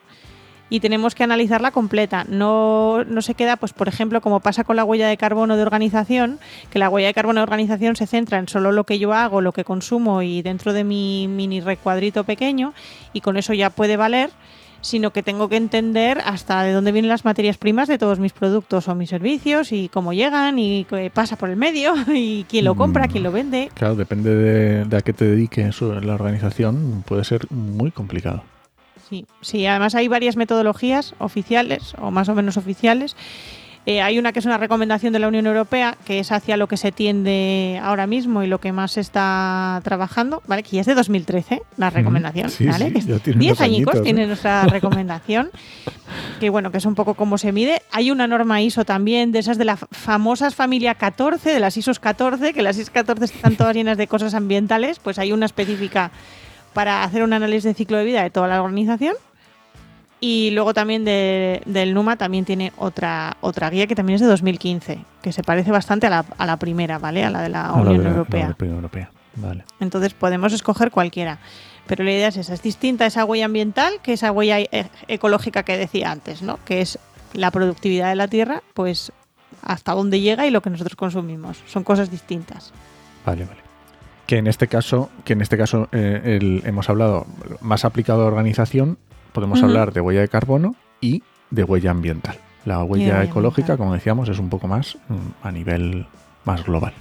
y 0.70 0.80
tenemos 0.80 1.14
que 1.14 1.24
analizarla 1.24 1.70
completa. 1.70 2.24
No, 2.28 3.04
no 3.04 3.22
se 3.22 3.34
queda, 3.34 3.56
pues 3.56 3.72
por 3.72 3.88
ejemplo, 3.88 4.20
como 4.20 4.40
pasa 4.40 4.64
con 4.64 4.76
la 4.76 4.84
huella 4.84 5.08
de 5.08 5.16
carbono 5.16 5.56
de 5.56 5.62
organización, 5.62 6.38
que 6.70 6.78
la 6.78 6.88
huella 6.88 7.08
de 7.08 7.14
carbono 7.14 7.40
de 7.40 7.44
organización 7.44 7.96
se 7.96 8.06
centra 8.06 8.38
en 8.38 8.48
solo 8.48 8.72
lo 8.72 8.84
que 8.84 8.98
yo 8.98 9.12
hago, 9.12 9.40
lo 9.40 9.52
que 9.52 9.64
consumo 9.64 10.22
y 10.22 10.42
dentro 10.42 10.72
de 10.72 10.84
mi 10.84 11.28
mini 11.28 11.60
recuadrito 11.60 12.24
pequeño 12.24 12.74
y 13.12 13.20
con 13.20 13.36
eso 13.36 13.54
ya 13.54 13.70
puede 13.70 13.96
valer 13.96 14.30
sino 14.80 15.12
que 15.12 15.22
tengo 15.22 15.48
que 15.48 15.56
entender 15.56 16.20
hasta 16.24 16.62
de 16.62 16.72
dónde 16.72 16.92
vienen 16.92 17.08
las 17.08 17.24
materias 17.24 17.58
primas 17.58 17.88
de 17.88 17.98
todos 17.98 18.18
mis 18.20 18.32
productos 18.32 18.88
o 18.88 18.94
mis 18.94 19.10
servicios 19.10 19.72
y 19.72 19.88
cómo 19.88 20.12
llegan 20.12 20.58
y 20.58 20.84
qué 20.84 21.10
pasa 21.12 21.36
por 21.36 21.50
el 21.50 21.56
medio 21.56 21.94
y 22.14 22.44
quién 22.48 22.64
lo 22.64 22.76
compra, 22.76 23.08
quién 23.08 23.24
lo 23.24 23.32
vende. 23.32 23.70
Claro, 23.74 23.96
depende 23.96 24.34
de, 24.34 24.84
de 24.84 24.96
a 24.96 25.00
qué 25.00 25.12
te 25.12 25.24
dediques 25.24 25.80
la 25.80 26.14
organización, 26.14 27.02
puede 27.06 27.24
ser 27.24 27.50
muy 27.50 27.90
complicado. 27.90 28.44
Sí, 29.08 29.26
sí, 29.40 29.66
además 29.66 29.94
hay 29.94 30.08
varias 30.08 30.36
metodologías 30.36 31.14
oficiales 31.18 31.94
o 31.98 32.10
más 32.10 32.28
o 32.28 32.34
menos 32.34 32.56
oficiales. 32.56 33.16
Eh, 33.86 34.02
hay 34.02 34.18
una 34.18 34.34
que 34.34 34.40
es 34.40 34.44
una 34.44 34.58
recomendación 34.58 35.14
de 35.14 35.18
la 35.18 35.28
Unión 35.28 35.46
Europea, 35.46 35.96
que 36.04 36.18
es 36.18 36.30
hacia 36.30 36.58
lo 36.58 36.66
que 36.66 36.76
se 36.76 36.92
tiende 36.92 37.80
ahora 37.82 38.06
mismo 38.06 38.42
y 38.42 38.46
lo 38.46 38.60
que 38.60 38.70
más 38.70 38.92
se 38.92 39.00
está 39.00 39.80
trabajando, 39.82 40.42
¿vale? 40.46 40.62
Que 40.62 40.76
ya 40.76 40.80
es 40.82 40.86
de 40.86 40.94
2013, 40.94 41.62
la 41.78 41.88
recomendación, 41.88 42.50
¿vale? 42.66 42.90
10 42.90 43.60
añicos 43.62 43.94
¿eh? 43.94 44.00
tiene 44.02 44.26
nuestra 44.26 44.64
recomendación, 44.66 45.50
que 46.38 46.50
bueno, 46.50 46.70
que 46.70 46.76
es 46.76 46.84
un 46.84 46.94
poco 46.94 47.14
cómo 47.14 47.38
se 47.38 47.50
mide. 47.50 47.80
Hay 47.90 48.10
una 48.10 48.26
norma 48.26 48.60
ISO 48.60 48.84
también, 48.84 49.32
de 49.32 49.38
esas 49.38 49.56
de 49.56 49.64
las 49.64 49.80
famosas 49.90 50.54
familia 50.54 50.94
14, 50.96 51.50
de 51.50 51.60
las 51.60 51.74
ISOs 51.78 51.98
14, 51.98 52.52
que 52.52 52.60
las 52.60 52.76
ISO 52.76 52.92
14 52.92 53.24
están 53.24 53.56
todas 53.56 53.74
llenas 53.74 53.96
de 53.96 54.06
cosas 54.06 54.34
ambientales, 54.34 54.98
pues 54.98 55.18
hay 55.18 55.32
una 55.32 55.46
específica 55.46 56.10
para 56.72 57.02
hacer 57.04 57.22
un 57.22 57.32
análisis 57.32 57.64
de 57.64 57.74
ciclo 57.74 57.98
de 57.98 58.04
vida 58.04 58.22
de 58.22 58.30
toda 58.30 58.48
la 58.48 58.62
organización. 58.62 59.14
Y 60.20 60.50
luego 60.50 60.74
también 60.74 61.04
del 61.04 61.94
NUMA 61.94 62.16
también 62.16 62.44
tiene 62.44 62.72
otra, 62.76 63.36
otra 63.40 63.70
guía 63.70 63.86
que 63.86 63.94
también 63.94 64.16
es 64.16 64.20
de 64.20 64.26
2015, 64.26 64.98
que 65.22 65.32
se 65.32 65.44
parece 65.44 65.70
bastante 65.70 66.08
a 66.08 66.10
la, 66.10 66.24
a 66.38 66.46
la 66.46 66.56
primera, 66.56 66.98
¿vale? 66.98 67.22
A 67.24 67.30
la 67.30 67.42
de 67.42 67.48
la 67.48 67.72
Unión 67.72 68.04
Europea. 68.04 68.56
Europea. 68.60 69.10
Vale. 69.36 69.64
Entonces 69.78 70.14
podemos 70.14 70.52
escoger 70.52 70.90
cualquiera. 70.90 71.38
Pero 71.86 72.04
la 72.04 72.12
idea 72.12 72.28
es 72.28 72.36
esa, 72.36 72.52
es 72.52 72.62
distinta 72.62 73.06
esa 73.06 73.24
huella 73.24 73.46
ambiental 73.46 73.94
que 74.02 74.12
esa 74.12 74.30
huella 74.32 74.58
e, 74.60 74.90
ecológica 75.06 75.62
que 75.62 75.78
decía 75.78 76.10
antes, 76.10 76.42
¿no? 76.42 76.58
Que 76.64 76.80
es 76.80 76.98
la 77.32 77.50
productividad 77.50 78.08
de 78.10 78.16
la 78.16 78.28
tierra, 78.28 78.62
pues 78.74 79.12
hasta 79.62 79.92
dónde 79.92 80.20
llega 80.20 80.46
y 80.46 80.50
lo 80.50 80.60
que 80.60 80.70
nosotros 80.70 80.96
consumimos. 80.96 81.62
Son 81.66 81.84
cosas 81.84 82.10
distintas. 82.10 82.72
Vale, 83.24 83.44
vale. 83.44 83.67
Que 84.28 84.36
en 84.36 84.46
este 84.46 84.68
caso, 84.68 85.08
que 85.24 85.32
en 85.32 85.40
este 85.40 85.56
caso 85.56 85.88
eh, 85.90 86.38
el- 86.40 86.62
hemos 86.66 86.88
hablado 86.90 87.26
más 87.62 87.84
aplicado 87.86 88.22
a 88.22 88.26
organización, 88.26 88.98
podemos 89.32 89.62
hablar 89.62 89.92
de 89.94 90.02
huella 90.02 90.20
de 90.20 90.28
carbono 90.28 90.74
y 91.00 91.22
de 91.50 91.64
huella 91.64 91.90
ambiental. 91.92 92.36
La 92.66 92.84
huella 92.84 93.24
ecológica, 93.24 93.72
ambiental. 93.72 93.76
como 93.78 93.94
decíamos, 93.94 94.28
es 94.28 94.38
un 94.38 94.50
poco 94.50 94.68
más 94.68 94.98
mm, 95.08 95.14
a 95.46 95.50
nivel 95.50 96.06
más 96.44 96.62
global. 96.64 96.92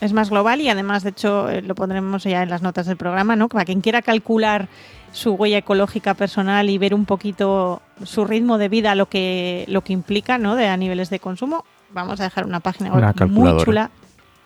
Es 0.00 0.12
más 0.12 0.30
global 0.30 0.60
y 0.60 0.68
además, 0.68 1.02
de 1.02 1.10
hecho, 1.10 1.48
eh, 1.48 1.60
lo 1.62 1.74
pondremos 1.74 2.22
ya 2.22 2.42
en 2.44 2.50
las 2.50 2.62
notas 2.62 2.86
del 2.86 2.96
programa, 2.96 3.34
¿no? 3.34 3.48
Para 3.48 3.64
quien 3.64 3.80
quiera 3.80 4.00
calcular 4.02 4.68
su 5.10 5.32
huella 5.32 5.58
ecológica 5.58 6.14
personal 6.14 6.70
y 6.70 6.78
ver 6.78 6.94
un 6.94 7.04
poquito 7.06 7.82
su 8.04 8.24
ritmo 8.26 8.58
de 8.58 8.68
vida, 8.68 8.94
lo 8.94 9.06
que, 9.08 9.64
lo 9.68 9.80
que 9.82 9.92
implica, 9.92 10.38
¿no? 10.38 10.54
De 10.54 10.68
a 10.68 10.76
niveles 10.76 11.10
de 11.10 11.18
consumo, 11.18 11.64
vamos 11.92 12.20
a 12.20 12.24
dejar 12.24 12.44
una 12.46 12.60
página 12.60 12.90
web 12.90 12.98
Una 12.98 13.26
muy 13.26 13.56
chula, 13.64 13.90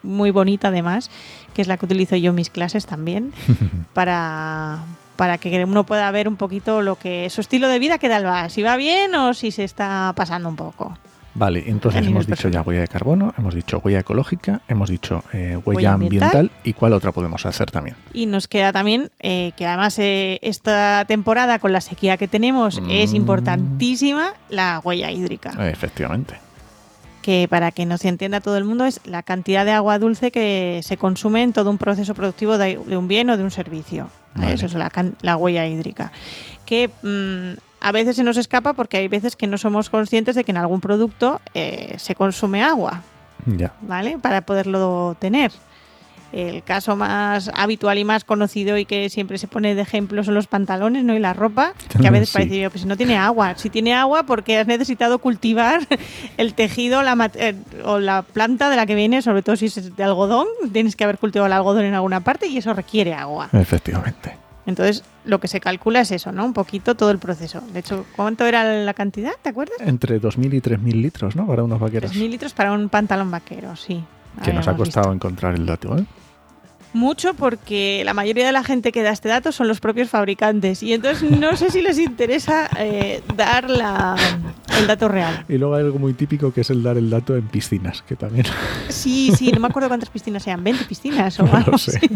muy 0.03 0.31
bonita 0.31 0.69
además, 0.69 1.11
que 1.55 1.63
es 1.63 1.69
la 1.69 1.77
que 1.77 1.87
utilizo 1.87 2.17
yo 2.17 2.31
en 2.31 2.37
mis 2.37 2.51
clases 2.51 2.87
también, 2.87 3.33
para, 3.93 4.79
para 5.17 5.39
que 5.39 5.65
uno 5.65 5.85
pueda 5.85 6.11
ver 6.11 6.29
un 6.29 6.37
poquito 6.37 6.83
lo 6.83 6.97
que 6.97 7.29
su 7.31 7.41
estilo 7.41 7.69
de 7.69 7.79
vida, 7.79 7.99
qué 7.99 8.09
tal 8.09 8.25
va, 8.27 8.49
si 8.49 8.63
va 8.63 8.77
bien 8.77 9.15
o 9.15 9.35
si 9.35 9.51
se 9.51 9.65
está 9.65 10.13
pasando 10.17 10.49
un 10.49 10.57
poco. 10.57 10.97
Vale, 11.33 11.63
entonces 11.69 12.05
hemos 12.05 12.27
dicho 12.27 12.49
ya 12.49 12.61
huella 12.63 12.81
de 12.81 12.89
carbono, 12.89 13.33
hemos 13.39 13.55
dicho 13.55 13.81
huella 13.85 14.01
ecológica, 14.01 14.63
hemos 14.67 14.91
dicho 14.91 15.23
eh, 15.33 15.57
huella, 15.57 15.63
Huella 15.65 15.93
ambiental. 15.93 16.29
ambiental. 16.29 16.51
y 16.65 16.73
cuál 16.73 16.93
otra 16.93 17.13
podemos 17.13 17.47
hacer 17.47 17.71
también. 17.71 17.95
Y 18.13 18.27
nos 18.27 18.49
queda 18.49 18.73
también 18.73 19.11
eh, 19.21 19.53
que 19.57 19.65
además 19.65 19.97
eh, 20.01 20.41
esta 20.43 21.05
temporada 21.07 21.61
con 21.61 21.73
la 21.73 21.81
sequía 21.81 22.17
que 22.17 22.27
tenemos 22.27 22.83
es 22.91 23.13
Mm. 23.13 23.17
importantísima 23.17 24.33
la 24.49 24.81
huella 24.83 25.13
hídrica, 25.13 25.51
efectivamente. 25.71 26.35
Que 27.23 27.47
para 27.49 27.71
que 27.71 27.87
nos 27.87 28.05
entienda 28.05 28.41
todo 28.41 28.57
el 28.57 28.65
mundo 28.65 28.85
es 28.85 29.01
la 29.05 29.23
cantidad 29.23 29.65
de 29.65 29.73
agua 29.73 29.99
dulce 29.99 30.31
que 30.31 30.81
se 30.83 30.97
consume 30.97 31.43
en 31.43 31.53
todo 31.53 31.71
un 31.71 31.79
proceso 31.79 32.15
productivo 32.15 32.59
de, 32.59 32.79
de 32.87 32.97
un 32.97 33.09
bien 33.09 33.31
o 33.31 33.37
de 33.37 33.45
un 33.45 33.51
servicio. 33.51 34.09
Vale. 34.35 34.55
Eso 34.55 34.67
es 34.67 34.75
la, 34.75 34.91
la 35.23 35.37
huella 35.37 35.67
hídrica. 35.67 36.13
Que 36.65 36.89
mm, 37.03 37.59
a 37.81 37.93
veces 37.93 38.17
se 38.17 38.25
nos 38.25 38.37
escapa 38.37 38.75
porque 38.75 38.99
hay 38.99 39.09
veces 39.09 39.37
que 39.37 39.47
no 39.47 39.59
somos 39.59 39.91
conscientes 39.91 40.35
de 40.35 40.45
que 40.45 40.53
en 40.53 40.59
algún 40.59 40.81
producto 40.81 41.41
eh, 41.55 41.95
se 41.99 42.15
consume 42.15 42.63
agua. 42.63 43.03
Ya. 43.47 43.73
¿vale? 43.81 44.19
Para 44.19 44.43
poderlo 44.43 45.17
tener. 45.19 45.51
El 46.33 46.63
caso 46.63 46.95
más 46.97 47.51
habitual 47.55 47.99
y 47.99 48.05
más 48.05 48.25
conocido 48.25 48.79
y 48.79 48.85
que 48.85 49.09
siempre 49.11 49.37
se 49.39 49.49
pone 49.49 49.75
de 49.75 49.83
ejemplo 49.83 50.23
son 50.23 50.35
los 50.35 50.47
pantalones 50.47 51.03
¿no? 51.03 51.15
y 51.15 51.19
la 51.19 51.33
ropa, 51.33 51.73
que 52.01 52.07
a 52.07 52.11
veces 52.11 52.29
Sí. 52.29 52.35
parece, 52.35 52.61
yo, 52.61 52.71
pues 52.71 52.87
no 52.87 52.97
tiene 52.97 53.17
agua, 53.17 53.55
si 53.57 53.69
tiene 53.71 53.95
agua 53.95 54.23
porque 54.25 54.59
has 54.59 54.67
necesitado 54.69 55.19
cultivar 55.19 55.81
el 56.37 56.55
tejido 56.55 57.03
la 57.03 57.31
eh, 57.35 57.55
o 57.85 57.99
la 57.99 58.23
planta 58.23 58.71
de 58.71 58.77
la 58.77 58.87
que 58.87 58.95
viene, 58.95 59.23
sobre 59.23 59.43
todo 59.43 59.57
si 59.57 59.67
es 59.67 59.97
de 59.97 60.05
algodón, 60.05 60.47
tienes 60.73 60.95
que 60.97 61.05
haber 61.05 61.19
cultivado 61.19 61.47
el 61.47 61.53
algodón 61.53 61.85
en 61.85 61.95
alguna 61.95 62.21
parte 62.21 62.47
y 62.47 62.59
eso 62.59 62.73
requiere 62.75 63.13
agua. 63.15 63.49
Efectivamente. 63.53 64.37
Entonces, 64.67 65.03
lo 65.25 65.41
que 65.41 65.49
se 65.49 65.59
calcula 65.59 66.01
es 66.01 66.13
eso, 66.13 66.31
¿no? 66.31 66.45
Un 66.45 66.53
poquito 66.53 66.95
todo 66.95 67.11
el 67.11 67.19
proceso. 67.19 67.61
De 67.73 67.81
hecho, 67.81 68.05
¿cuánto 68.15 68.47
era 68.47 68.63
la 68.85 68.95
cantidad? 68.95 69.33
¿Te 69.43 69.49
acuerdas? 69.49 69.77
Entre 69.81 70.21
2.000 70.21 70.55
y 70.55 70.61
3.000 70.61 70.93
litros, 71.03 71.35
¿no? 71.35 71.47
Para 71.47 71.65
unos 71.65 71.81
vaqueros. 71.81 72.13
3.000 72.13 72.29
litros 72.31 72.53
para 72.53 72.71
un 72.73 72.89
pantalón 72.89 73.31
vaquero, 73.33 73.75
sí. 73.75 74.05
Que 74.45 74.53
nos 74.53 74.69
ha 74.69 74.73
visto. 74.73 74.85
costado 74.85 75.13
encontrar 75.13 75.55
el 75.55 75.67
dato, 75.67 75.99
¿eh? 75.99 76.05
Mucho 76.93 77.35
porque 77.35 78.03
la 78.05 78.15
mayoría 78.15 78.45
de 78.47 78.53
la 78.53 78.65
gente 78.65 78.91
que 78.93 79.03
da 79.03 79.11
este 79.11 79.29
dato 79.29 79.53
son 79.53 79.69
los 79.69 79.81
propios 79.81 80.11
fabricantes 80.11 80.83
y 80.83 80.93
entonces 80.93 81.31
no 81.31 81.57
sé 81.57 81.71
si 81.71 81.83
les 81.83 81.99
interesa 81.99 82.69
eh, 82.79 83.23
dar 83.37 83.71
la- 83.71 84.17
el 84.79 84.87
dato 84.87 85.09
real. 85.09 85.45
Y 85.49 85.59
luego 85.59 85.75
hay 85.77 85.85
algo 85.85 85.99
muy 85.99 86.15
típico 86.15 86.53
que 86.53 86.63
es 86.63 86.71
el 86.71 86.83
dar 86.83 86.97
el 86.97 87.09
dato 87.11 87.37
en 87.37 87.47
piscinas, 87.49 88.03
que 88.03 88.17
también 88.17 88.47
Sí, 88.89 89.31
sí, 89.37 89.53
no 89.53 89.61
me 89.61 89.69
acuerdo 89.69 89.89
cuántas 89.89 90.11
piscinas 90.11 90.43
sean, 90.43 90.65
20 90.65 90.85
piscinas 90.85 91.39
o 91.39 91.45
no 91.45 91.53
algo 91.55 91.73
lo 91.73 91.79
sé. 91.79 91.97
así. 91.99 92.09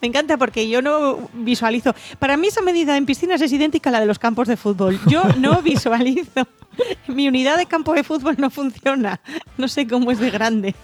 Me 0.00 0.08
encanta 0.08 0.36
porque 0.36 0.68
yo 0.68 0.82
no 0.82 1.18
visualizo. 1.34 1.94
Para 2.18 2.36
mí 2.36 2.48
esa 2.48 2.62
medida 2.62 2.96
en 2.96 3.06
piscinas 3.06 3.40
es 3.40 3.52
idéntica 3.52 3.90
a 3.90 3.92
la 3.92 4.00
de 4.00 4.06
los 4.06 4.18
campos 4.18 4.48
de 4.48 4.56
fútbol. 4.56 4.98
Yo 5.06 5.22
no 5.38 5.62
visualizo. 5.62 6.46
Mi 7.08 7.28
unidad 7.28 7.56
de 7.56 7.66
campo 7.66 7.94
de 7.94 8.04
fútbol 8.04 8.36
no 8.38 8.50
funciona. 8.50 9.20
No 9.58 9.68
sé 9.68 9.86
cómo 9.86 10.10
es 10.10 10.18
de 10.18 10.30
grande. 10.30 10.74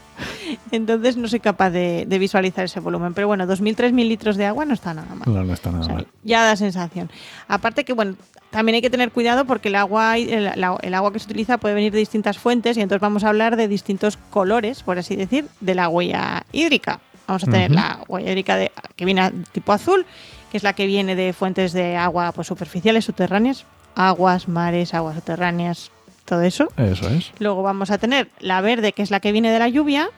Entonces 0.71 1.16
no 1.16 1.28
soy 1.28 1.40
capaz 1.40 1.71
de, 1.71 2.04
de 2.07 2.18
visualizar 2.18 2.64
ese 2.64 2.80
volumen. 2.80 3.14
Pero 3.14 3.28
bueno, 3.28 3.47
2.000, 3.47 3.76
3.000 3.76 4.09
litros 4.09 4.37
de 4.37 4.47
agua 4.47 4.64
no 4.64 4.75
está 4.75 4.95
nada 4.95 5.14
mal. 5.14 5.33
No, 5.33 5.45
no 5.45 5.52
está 5.52 5.71
nada 5.71 5.83
O 5.83 5.87
sea, 5.87 5.95
mal. 5.95 6.07
ya 6.25 6.45
da 6.45 6.57
sensación. 6.57 7.11
Aparte 7.47 7.85
que, 7.85 7.92
bueno, 7.92 8.16
también 8.50 8.76
hay 8.76 8.83
que 8.83 8.90
tener 8.90 9.12
cuidado 9.12 9.45
porque 9.45 9.68
el 9.68 9.75
agua, 9.75 10.16
el, 10.16 10.95
agua 10.95 11.12
que 11.12 11.18
se 11.18 11.26
utiliza 11.26 11.59
puede 11.59 11.75
venir 11.75 11.92
de 11.92 11.99
distintas 11.99 12.38
fuentes 12.38 12.76
y 12.76 12.80
entonces 12.80 13.00
vamos 13.00 13.25
a 13.25 13.28
hablar 13.28 13.57
de 13.57 13.68
distintos 13.68 14.16
colores, 14.30 14.83
por 14.83 14.99
así 14.99 15.16
decir, 15.16 15.47
de 15.61 15.75
la 15.75 15.88
huella 15.88 16.45
hídrica. 16.52 17.00
Vamos 17.26 17.45
a 17.45 17.50
tener 17.50 17.71
la 17.71 18.00
huella 18.09 18.30
hídrica 18.33 18.57
de, 18.57 18.73
que 18.97 19.04
viene 19.04 19.30
tipo 19.52 19.73
azul, 19.73 20.07
que 20.50 20.57
es 20.57 20.62
la 20.62 20.73
que 20.73 20.87
viene 20.87 21.14
de 21.14 21.35
fuentes 21.35 21.75
de 21.75 21.97
agua 21.97 22.33
pues, 22.33 22.47
superficiales, 22.47 23.04
subterráneas, 23.04 23.66
aguas, 23.99 24.49
mares, 24.49 24.95
aguas 24.95 25.17
subterráneas, 25.17 25.90
todo 26.25 26.43
eso. 26.43 26.69
Eso 26.76 27.09
es. 27.11 27.33
Luego 27.40 27.62
vamos 27.62 27.90
a 27.90 27.99
tener 27.99 28.28
la 28.40 28.61
verde, 28.61 28.93
que 28.93 29.02
es 29.02 29.11
la 29.11 29.21
que 29.21 29.33
viene 29.33 29.50
de 29.50 29.59
la 29.59 29.69
lluvia, 29.69 30.09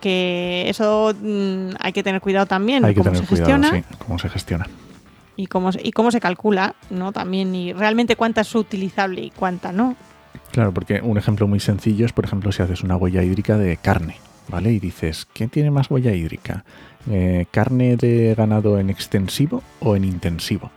que 0.00 0.64
eso 0.68 1.12
mm, 1.20 1.70
hay 1.78 1.92
que 1.92 2.02
tener 2.02 2.20
cuidado 2.20 2.46
también, 2.46 2.84
Hay 2.84 2.94
que 2.94 3.00
cómo 3.00 3.10
tener 3.10 3.20
se 3.22 3.28
cuidado, 3.28 3.50
gestiona 3.62 3.78
sí, 3.88 3.96
cómo 3.98 4.18
se 4.18 4.28
gestiona. 4.28 4.66
y 5.36 5.46
cómo, 5.46 5.72
se- 5.72 5.80
y 5.86 5.92
cómo 5.92 6.10
se 6.10 6.20
calcula, 6.20 6.74
¿no? 6.90 7.12
También, 7.12 7.54
y 7.54 7.72
realmente 7.72 8.16
cuánta 8.16 8.40
es 8.42 8.54
utilizable 8.54 9.22
y 9.22 9.30
cuánta 9.30 9.72
no. 9.72 9.96
Claro, 10.52 10.72
porque 10.72 11.00
un 11.02 11.16
ejemplo 11.18 11.46
muy 11.46 11.60
sencillo 11.60 12.06
es, 12.06 12.12
por 12.12 12.24
ejemplo, 12.24 12.50
si 12.52 12.62
haces 12.62 12.82
una 12.82 12.96
huella 12.96 13.22
hídrica 13.22 13.56
de 13.56 13.76
carne, 13.76 14.16
¿vale? 14.48 14.72
Y 14.72 14.80
dices, 14.80 15.26
¿qué 15.32 15.48
tiene 15.48 15.70
más 15.70 15.90
huella 15.90 16.12
hídrica? 16.12 16.64
Eh, 17.10 17.46
¿Carne 17.50 17.96
de 17.96 18.34
ganado 18.34 18.78
en 18.78 18.90
extensivo 18.90 19.62
o 19.80 19.96
en 19.96 20.04
intensivo? 20.04 20.70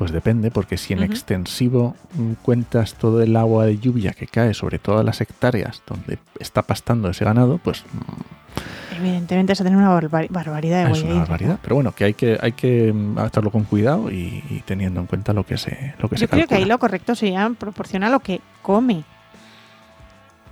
Pues 0.00 0.12
depende, 0.12 0.50
porque 0.50 0.78
si 0.78 0.94
en 0.94 1.02
extensivo 1.02 1.94
cuentas 2.40 2.94
todo 2.94 3.20
el 3.22 3.36
agua 3.36 3.66
de 3.66 3.76
lluvia 3.78 4.12
que 4.12 4.26
cae 4.26 4.54
sobre 4.54 4.78
todas 4.78 5.04
las 5.04 5.20
hectáreas 5.20 5.82
donde 5.86 6.16
está 6.38 6.62
pastando 6.62 7.10
ese 7.10 7.26
ganado, 7.26 7.58
pues 7.58 7.84
mm, 7.92 8.96
Evidentemente 8.96 9.52
vas 9.52 9.60
a 9.60 9.64
tener 9.64 9.76
una 9.78 9.90
barbar- 9.90 10.28
barbaridad 10.30 10.86
de 10.86 10.92
es 10.92 11.02
una 11.02 11.14
barbaridad. 11.18 11.58
Pero 11.62 11.74
bueno, 11.74 11.92
que 11.92 12.04
hay 12.04 12.14
que, 12.14 12.38
hay 12.40 12.52
que 12.52 12.90
mm, 12.94 13.18
hacerlo 13.18 13.50
con 13.50 13.64
cuidado 13.64 14.10
y, 14.10 14.42
y 14.48 14.62
teniendo 14.64 15.00
en 15.00 15.06
cuenta 15.06 15.34
lo 15.34 15.44
que 15.44 15.58
se, 15.58 15.94
lo 15.98 16.08
que 16.08 16.16
se 16.16 16.22
Yo 16.22 16.28
creo 16.30 16.46
que 16.46 16.54
ahí 16.54 16.64
lo 16.64 16.78
correcto 16.78 17.14
sería 17.14 17.50
proporcionar 17.58 18.10
lo 18.10 18.20
que 18.20 18.40
come. 18.62 19.04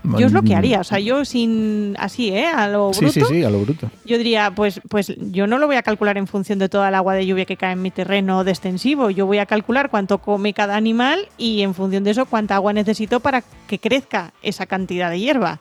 Yo 0.05 0.27
es 0.27 0.33
lo 0.33 0.43
que 0.43 0.55
Mm, 0.55 0.59
haría, 0.59 0.81
o 0.81 0.85
sea, 0.85 1.01
yo 1.01 1.25
sin 1.25 1.95
así, 1.99 2.31
¿eh? 2.31 2.47
A 2.47 2.69
lo 2.69 2.93
Sí, 2.95 3.01
bruto, 3.01 3.13
sí, 3.13 3.23
sí, 3.29 3.45
a 3.45 3.51
lo 3.51 3.61
bruto. 3.61 3.91
yo 4.07 4.17
diría, 4.17 4.53
pues, 4.55 4.81
pues 4.89 5.13
yo 5.19 5.47
no 5.47 5.59
lo 5.59 5.67
voy 5.67 5.77
a 5.77 5.83
calcular 5.83 6.17
en 6.17 6.27
función 6.27 6.59
de 6.61 6.69
toda 6.69 6.89
el 6.89 6.95
agua 6.95 7.15
de 7.15 7.27
lluvia 7.27 7.45
que 7.45 7.57
cae 7.57 7.73
en 7.73 7.83
mi 7.83 7.91
terreno 7.91 8.45
de 8.45 8.53
extensivo. 8.53 9.11
Yo 9.11 9.27
voy 9.27 9.39
a 9.39 9.47
calcular 9.47 9.91
cuánto 9.91 10.19
come 10.19 10.55
cada 10.55 10.77
animal 10.77 11.29
y 11.37 11.63
en 11.63 11.75
función 11.75 12.05
de 12.05 12.13
eso 12.13 12.27
cuánta 12.27 12.55
agua 12.55 12.73
necesito 12.73 13.21
para 13.21 13.43
que 13.67 13.79
crezca 13.81 14.33
esa 14.43 14.67
cantidad 14.67 15.11
de 15.11 15.19
hierba. 15.21 15.61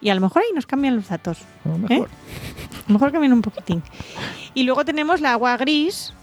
Y 0.00 0.10
a 0.10 0.14
lo 0.14 0.20
mejor 0.20 0.42
ahí 0.42 0.54
nos 0.54 0.66
cambian 0.66 0.96
los 0.96 1.08
datos. 1.08 1.38
A 1.64 1.68
lo 1.68 1.78
mejor. 1.78 2.08
A 2.08 2.88
lo 2.88 2.92
mejor 2.94 3.12
cambian 3.12 3.32
un 3.32 3.42
poquitín. 3.42 3.82
Y 4.54 4.62
luego 4.62 4.84
tenemos 4.84 5.20
la 5.20 5.32
agua 5.32 5.56
gris, 5.56 6.14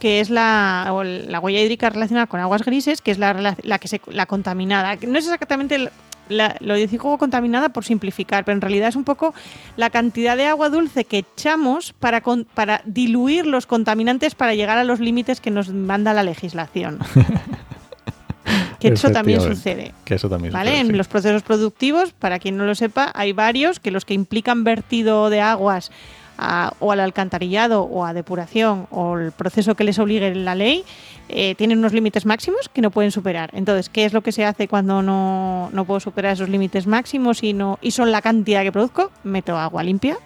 que 0.00 0.20
es 0.20 0.30
la, 0.30 0.88
o 0.92 1.02
la 1.04 1.38
huella 1.40 1.60
hídrica 1.60 1.90
relacionada 1.90 2.26
con 2.28 2.40
aguas 2.40 2.62
grises, 2.64 3.00
que 3.02 3.10
es 3.10 3.18
la, 3.18 3.34
rela- 3.34 3.56
la 3.62 3.78
que 3.78 3.88
se, 3.88 4.00
la 4.06 4.26
contaminada. 4.26 4.96
No 5.06 5.18
es 5.18 5.24
exactamente 5.24 5.90
la- 6.28 6.56
lo 6.60 6.74
digo 6.74 7.18
contaminada 7.18 7.68
por 7.70 7.84
simplificar, 7.84 8.44
pero 8.44 8.54
en 8.56 8.60
realidad 8.60 8.88
es 8.88 8.96
un 8.96 9.04
poco 9.04 9.34
la 9.76 9.90
cantidad 9.90 10.36
de 10.36 10.46
agua 10.46 10.68
dulce 10.68 11.04
que 11.04 11.18
echamos 11.18 11.92
para, 11.92 12.20
con- 12.20 12.44
para 12.44 12.82
diluir 12.84 13.46
los 13.46 13.66
contaminantes 13.66 14.34
para 14.34 14.54
llegar 14.54 14.78
a 14.78 14.84
los 14.84 15.00
límites 15.00 15.40
que 15.40 15.50
nos 15.50 15.68
manda 15.70 16.12
la 16.14 16.22
legislación. 16.22 16.98
que 18.80 18.88
eso 18.88 19.10
también 19.10 19.40
sucede. 19.40 19.92
Que 20.04 20.14
eso 20.14 20.28
también 20.28 20.52
¿Vale? 20.52 20.70
sucede, 20.70 20.88
En 20.90 20.96
los 20.96 21.08
procesos 21.08 21.42
productivos, 21.42 22.12
para 22.12 22.38
quien 22.38 22.56
no 22.56 22.64
lo 22.64 22.74
sepa, 22.74 23.10
hay 23.14 23.32
varios 23.32 23.80
que 23.80 23.90
los 23.90 24.04
que 24.04 24.14
implican 24.14 24.64
vertido 24.64 25.30
de 25.30 25.40
aguas 25.40 25.90
a- 26.38 26.72
o 26.80 26.92
al 26.92 27.00
alcantarillado 27.00 27.82
o 27.82 28.04
a 28.04 28.14
depuración 28.14 28.86
o 28.90 29.18
el 29.18 29.32
proceso 29.32 29.74
que 29.74 29.84
les 29.84 29.98
obligue 29.98 30.34
la 30.34 30.54
ley, 30.54 30.84
eh, 31.28 31.54
tienen 31.56 31.78
unos 31.78 31.92
límites 31.92 32.24
máximos 32.24 32.68
que 32.72 32.80
no 32.80 32.90
pueden 32.90 33.10
superar. 33.10 33.50
Entonces, 33.52 33.88
¿qué 33.88 34.04
es 34.04 34.12
lo 34.12 34.22
que 34.22 34.32
se 34.32 34.44
hace 34.44 34.68
cuando 34.68 35.02
no, 35.02 35.68
no 35.72 35.84
puedo 35.84 36.00
superar 36.00 36.32
esos 36.32 36.48
límites 36.48 36.86
máximos 36.86 37.42
y, 37.42 37.52
no, 37.52 37.78
y 37.82 37.90
son 37.90 38.10
la 38.12 38.22
cantidad 38.22 38.62
que 38.62 38.72
produzco? 38.72 39.10
Meto 39.24 39.58
agua 39.58 39.82
limpia 39.82 40.16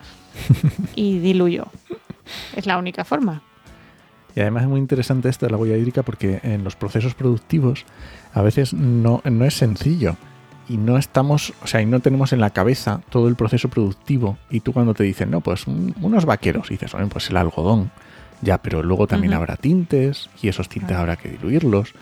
y 0.95 1.19
diluyo. 1.21 1.67
Es 2.55 2.67
la 2.67 2.79
única 2.79 3.05
forma. 3.05 3.43
Y 4.35 4.41
además 4.41 4.63
es 4.63 4.69
muy 4.69 4.79
interesante 4.81 5.29
esto 5.29 5.45
de 5.47 5.53
la 5.53 5.59
huella 5.59 5.77
hídrica 5.77 6.03
porque 6.03 6.41
en 6.43 6.65
los 6.65 6.77
procesos 6.77 7.15
productivos 7.15 7.85
a 8.33 8.41
veces 8.43 8.73
no, 8.73 9.21
no 9.25 9.45
es 9.45 9.55
sencillo 9.55 10.17
y 10.73 10.77
no 10.79 10.97
estamos, 10.99 11.53
o 11.63 11.67
sea, 11.67 11.83
y 11.83 11.87
no 11.87 12.01
tenemos 12.01 12.33
en 12.33 12.41
la 12.41 12.51
cabeza 12.51 13.01
todo 13.11 13.29
el 13.29 13.37
proceso 13.37 13.69
productivo 13.69 14.39
y 14.51 14.61
tú 14.61 14.73
cuando 14.73 14.95
te 14.95 15.05
dicen, 15.05 15.31
no, 15.31 15.41
pues 15.41 15.67
un- 15.67 15.95
unos 16.01 16.25
vaqueros, 16.25 16.71
y 16.71 16.75
dices, 16.75 16.95
"Oye, 16.95 17.07
pues 17.07 17.29
el 17.31 17.37
algodón, 17.37 17.91
ya, 18.41 18.59
pero 18.59 18.83
luego 18.83 19.07
también 19.07 19.35
habrá 19.35 19.57
tintes 19.57 20.31
y 20.43 20.49
esos 20.49 20.69
tintes 20.69 20.97
habrá 20.97 21.17
que 21.17 21.29
diluirlos. 21.29 21.95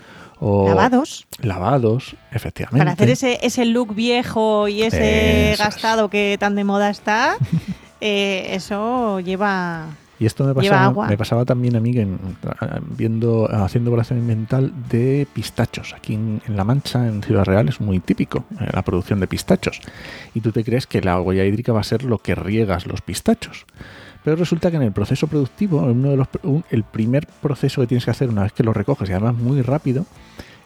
O 0.43 0.69
Lavados. 0.69 1.27
Lavados, 1.43 2.17
efectivamente. 2.33 2.79
Para 2.79 2.93
hacer 2.93 3.11
ese, 3.11 3.39
ese 3.43 3.67
look 3.67 3.95
viejo 3.95 4.69
y 4.69 4.83
ese 4.85 5.55
gastado 5.59 6.09
que 6.09 6.37
tan 6.41 6.55
de 6.55 6.65
moda 6.65 6.89
está, 6.89 7.37
eh, 8.01 8.47
eso 8.53 9.21
lleva 9.21 9.87
Y 10.21 10.27
esto 10.27 10.45
me 10.45 10.53
pasaba, 10.55 10.93
me 11.09 11.17
pasaba 11.19 11.45
también 11.47 11.75
a 11.77 11.81
mí 11.81 11.93
que 11.95 12.03
en- 12.03 12.19
viendo, 12.97 13.49
haciendo 13.51 13.89
evaluación 13.89 14.19
ambiental 14.21 14.73
de 14.91 15.27
pistachos. 15.33 15.95
Aquí 15.97 16.15
en, 16.15 16.43
en 16.47 16.57
La 16.57 16.63
Mancha, 16.65 17.09
en 17.09 17.23
Ciudad 17.23 17.45
Real, 17.45 17.69
es 17.69 17.81
muy 17.81 17.99
típico 18.01 18.45
eh, 18.61 18.69
la 18.73 18.83
producción 18.83 19.19
de 19.19 19.27
pistachos. 19.27 19.81
Y 20.35 20.41
tú 20.43 20.53
te 20.53 20.63
crees 20.63 20.87
que 20.87 21.01
la 21.01 21.21
huella 21.21 21.45
hídrica 21.47 21.73
va 21.73 21.81
a 21.81 21.85
ser 21.85 22.05
lo 22.05 22.19
que 22.19 22.35
riegas 22.35 22.87
los 22.87 23.01
pistachos. 23.01 23.65
Pero 24.23 24.37
resulta 24.37 24.71
que 24.71 24.77
en 24.77 24.83
el 24.83 24.93
proceso 24.93 25.27
productivo, 25.27 25.79
uno 25.79 26.11
de 26.11 26.17
los, 26.19 26.29
un- 26.43 26.65
el 26.71 26.85
primer 26.85 27.27
proceso 27.27 27.81
que 27.81 27.87
tienes 27.87 28.05
que 28.05 28.11
hacer 28.11 28.29
una 28.29 28.43
vez 28.43 28.53
que 28.53 28.63
lo 28.63 28.75
recoges, 28.75 29.09
y 29.09 29.13
además 29.13 29.35
muy 29.37 29.63
rápido, 29.63 30.05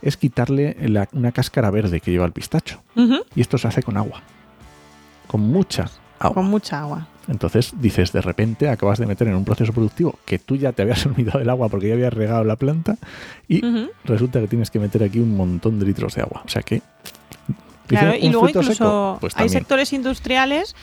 es 0.02 0.16
quitarle 0.16 0.76
la- 0.88 1.08
una 1.12 1.30
cáscara 1.30 1.70
verde 1.70 2.00
que 2.00 2.10
lleva 2.10 2.26
el 2.26 2.32
pistacho. 2.32 2.82
Y 3.36 3.40
esto 3.40 3.56
se 3.56 3.68
hace 3.68 3.84
con 3.84 3.96
agua. 3.96 4.20
Con 5.28 5.42
mucha 5.42 5.84
agua. 6.18 6.34
con 6.34 6.46
mucha 6.46 6.80
agua. 6.80 7.06
Entonces 7.28 7.74
dices, 7.80 8.12
de 8.12 8.20
repente 8.20 8.68
acabas 8.68 8.98
de 8.98 9.06
meter 9.06 9.28
en 9.28 9.34
un 9.34 9.44
proceso 9.44 9.72
productivo 9.72 10.18
que 10.24 10.38
tú 10.38 10.56
ya 10.56 10.72
te 10.72 10.82
habías 10.82 11.04
olvidado 11.06 11.38
del 11.38 11.50
agua 11.50 11.68
porque 11.68 11.88
ya 11.88 11.94
habías 11.94 12.12
regado 12.12 12.44
la 12.44 12.56
planta 12.56 12.96
y 13.48 13.62
resulta 14.04 14.40
que 14.40 14.48
tienes 14.48 14.70
que 14.70 14.78
meter 14.78 15.02
aquí 15.02 15.18
un 15.18 15.36
montón 15.36 15.78
de 15.78 15.86
litros 15.86 16.14
de 16.14 16.22
agua. 16.22 16.42
O 16.44 16.48
sea 16.48 16.62
que... 16.62 16.82
Claro, 17.86 18.14
y 18.18 18.26
¿un 18.26 18.32
luego 18.32 18.48
incluso? 18.48 19.18
Pues 19.20 19.36
hay 19.36 19.48
sectores 19.50 19.92
industriales 19.92 20.74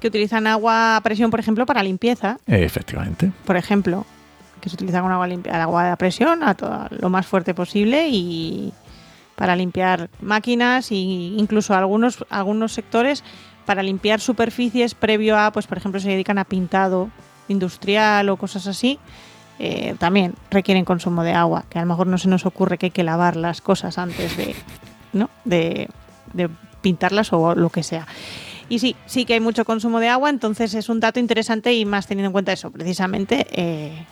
que 0.00 0.08
utilizan 0.08 0.46
agua 0.46 0.96
a 0.96 1.00
presión, 1.02 1.30
por 1.30 1.40
ejemplo, 1.40 1.66
para 1.66 1.82
limpieza, 1.82 2.38
efectivamente. 2.46 3.32
por 3.44 3.56
ejemplo, 3.56 4.06
que 4.60 4.68
se 4.68 4.74
utiliza 4.74 5.00
con 5.00 5.12
agua 5.12 5.26
limpia, 5.26 5.62
agua 5.62 5.92
a 5.92 5.96
presión 5.96 6.42
a 6.42 6.54
todo, 6.54 6.86
lo 6.90 7.10
más 7.10 7.26
fuerte 7.26 7.54
posible 7.54 8.08
y 8.08 8.72
para 9.36 9.54
limpiar 9.54 10.10
máquinas 10.20 10.90
e 10.90 10.96
incluso 10.96 11.74
algunos 11.74 12.24
algunos 12.28 12.72
sectores 12.72 13.22
para 13.68 13.82
limpiar 13.82 14.18
superficies 14.18 14.94
previo 14.94 15.36
a, 15.38 15.52
pues 15.52 15.66
por 15.66 15.76
ejemplo, 15.76 16.00
se 16.00 16.08
dedican 16.08 16.38
a 16.38 16.44
pintado 16.44 17.10
industrial 17.48 18.30
o 18.30 18.38
cosas 18.38 18.66
así. 18.66 18.98
eh, 19.58 19.94
también 19.98 20.32
requieren 20.50 20.86
consumo 20.86 21.22
de 21.22 21.34
agua, 21.34 21.64
que 21.68 21.78
a 21.78 21.82
lo 21.82 21.88
mejor 21.88 22.06
no 22.06 22.16
se 22.16 22.28
nos 22.28 22.46
ocurre 22.46 22.78
que 22.78 22.86
hay 22.86 22.90
que 22.92 23.02
lavar 23.02 23.36
las 23.36 23.60
cosas 23.60 23.98
antes 23.98 24.36
de, 24.38 24.54
¿no? 25.12 25.28
de, 25.44 25.88
de 26.32 26.48
pintarlas 26.80 27.30
o 27.34 27.54
lo 27.54 27.68
que 27.68 27.82
sea. 27.82 28.06
Y 28.70 28.78
sí, 28.78 28.96
sí 29.04 29.26
que 29.26 29.34
hay 29.34 29.40
mucho 29.40 29.64
consumo 29.66 30.00
de 30.00 30.08
agua, 30.08 30.30
entonces 30.30 30.72
es 30.74 30.88
un 30.88 31.00
dato 31.00 31.18
interesante 31.20 31.74
y 31.74 31.84
más 31.84 32.06
teniendo 32.06 32.28
en 32.28 32.32
cuenta 32.32 32.52
eso, 32.52 32.70
precisamente. 32.70 33.46
eh, 33.50 34.06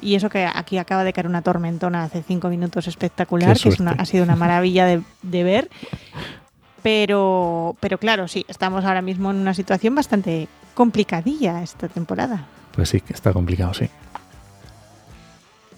y 0.00 0.14
eso 0.16 0.28
que 0.30 0.44
aquí 0.46 0.78
acaba 0.78 1.02
de 1.04 1.12
caer 1.12 1.26
una 1.26 1.42
tormentona 1.42 2.04
hace 2.04 2.22
cinco 2.22 2.48
minutos 2.48 2.86
espectacular, 2.88 3.58
que 3.58 3.68
es 3.70 3.80
una- 3.80 3.92
ha 3.92 4.04
sido 4.06 4.22
una 4.24 4.36
maravilla 4.36 4.86
de, 4.86 5.02
de 5.22 5.42
ver. 5.44 5.70
Pero, 6.84 7.76
pero 7.80 7.96
claro, 7.96 8.28
sí, 8.28 8.44
estamos 8.46 8.84
ahora 8.84 9.00
mismo 9.00 9.30
en 9.30 9.38
una 9.38 9.54
situación 9.54 9.94
bastante 9.94 10.48
complicadilla 10.74 11.62
esta 11.62 11.88
temporada. 11.88 12.44
Pues 12.74 12.90
sí, 12.90 13.00
que 13.00 13.14
está 13.14 13.32
complicado, 13.32 13.72
sí. 13.72 13.88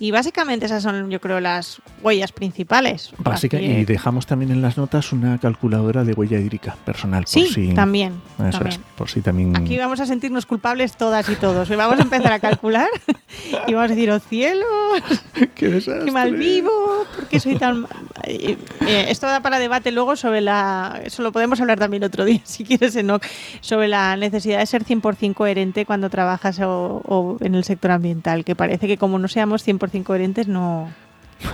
Y 0.01 0.11
básicamente 0.11 0.67
esas 0.67 0.83
son, 0.83 1.09
yo 1.09 1.21
creo, 1.21 1.39
las 1.39 1.81
huellas 2.03 2.33
principales. 2.33 3.13
Básica, 3.19 3.61
y 3.61 3.85
dejamos 3.85 4.27
también 4.27 4.51
en 4.51 4.61
las 4.61 4.77
notas 4.77 5.13
una 5.13 5.39
calculadora 5.39 6.03
de 6.03 6.13
huella 6.13 6.41
hídrica 6.41 6.77
personal. 6.85 7.23
por 7.23 7.29
Sí, 7.29 7.47
si, 7.47 7.73
también. 7.73 8.21
Eso 8.39 8.59
también. 8.59 8.81
es, 8.81 8.97
por 8.97 9.09
si 9.09 9.21
también... 9.21 9.57
Aquí 9.57 9.79
vamos 9.79 10.01
a 10.01 10.07
sentirnos 10.07 10.45
culpables 10.45 10.97
todas 10.97 11.29
y 11.29 11.37
todos. 11.37 11.71
Y 11.71 11.77
vamos 11.77 12.01
a 12.01 12.03
empezar 12.03 12.33
a 12.33 12.41
calcular 12.41 12.89
y 13.69 13.75
vamos 13.75 13.93
a 13.93 13.95
decir, 13.95 14.11
oh 14.11 14.19
cielo, 14.19 14.67
¡Qué 15.55 15.69
desastre! 15.69 16.05
qué 16.05 16.11
mal 16.13 16.35
vivo, 16.35 17.07
¿por 17.15 17.29
qué 17.29 17.39
soy 17.39 17.57
tan... 17.57 17.87
mal?". 18.17 18.31
Eh, 18.31 18.57
eh, 18.87 19.07
esto 19.09 19.27
da 19.27 19.41
para 19.41 19.59
debate 19.59 19.93
luego 19.93 20.17
sobre 20.17 20.41
la... 20.41 21.01
Eso 21.05 21.23
lo 21.23 21.33
podemos 21.33 21.61
hablar 21.61 21.79
también 21.79 22.05
otro 22.05 22.25
día, 22.25 22.41
si 22.45 22.65
quieres, 22.65 22.97
Enoch, 22.97 23.23
sobre 23.61 23.89
la 23.89 24.17
necesidad 24.17 24.59
de 24.59 24.67
ser 24.67 24.85
100% 24.85 25.35
coherente 25.35 25.87
cuando 25.87 26.11
trabajas 26.11 26.61
o, 26.61 27.03
o 27.05 27.37
en 27.41 27.55
el 27.55 27.65
sector 27.65 27.91
ambiental, 27.91 28.45
que 28.45 28.55
parece 28.55 28.87
que 28.87 28.97
como 28.99 29.19
no 29.19 29.29
seamos 29.29 29.67
100% 29.67 30.05
coherentes 30.05 30.49
no, 30.49 30.89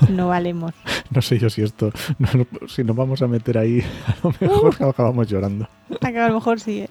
no 0.09 0.29
valemos. 0.29 0.73
No 1.11 1.21
sé 1.21 1.39
yo 1.39 1.51
si 1.51 1.61
esto, 1.61 1.93
no, 2.19 2.47
si 2.69 2.85
nos 2.85 2.97
vamos 2.97 3.21
a 3.21 3.27
meter 3.27 3.59
ahí, 3.59 3.85
a 4.07 4.15
lo 4.23 4.35
mejor 4.41 4.75
acabamos 4.89 5.29
llorando. 5.29 5.69
Que 6.01 6.19
a 6.19 6.29
lo 6.29 6.35
mejor 6.35 6.59
sí. 6.59 6.87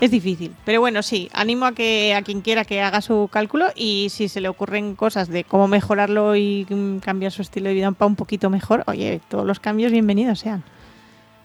Es 0.00 0.10
difícil. 0.10 0.52
Pero 0.64 0.80
bueno, 0.80 1.02
sí, 1.02 1.28
animo 1.32 1.66
a 1.66 1.72
que 1.72 2.14
a 2.14 2.22
quien 2.22 2.40
quiera 2.40 2.64
que 2.64 2.80
haga 2.80 3.00
su 3.02 3.28
cálculo 3.30 3.66
y 3.74 4.08
si 4.10 4.28
se 4.28 4.40
le 4.40 4.48
ocurren 4.48 4.94
cosas 4.96 5.28
de 5.28 5.44
cómo 5.44 5.68
mejorarlo 5.68 6.36
y 6.36 6.66
mm, 6.68 6.98
cambiar 6.98 7.32
su 7.32 7.42
estilo 7.42 7.68
de 7.68 7.74
vida 7.74 7.90
para 7.92 8.06
un 8.06 8.16
poquito 8.16 8.48
mejor, 8.50 8.82
oye, 8.86 9.20
todos 9.28 9.46
los 9.46 9.60
cambios 9.60 9.92
bienvenidos 9.92 10.38
sean. 10.40 10.62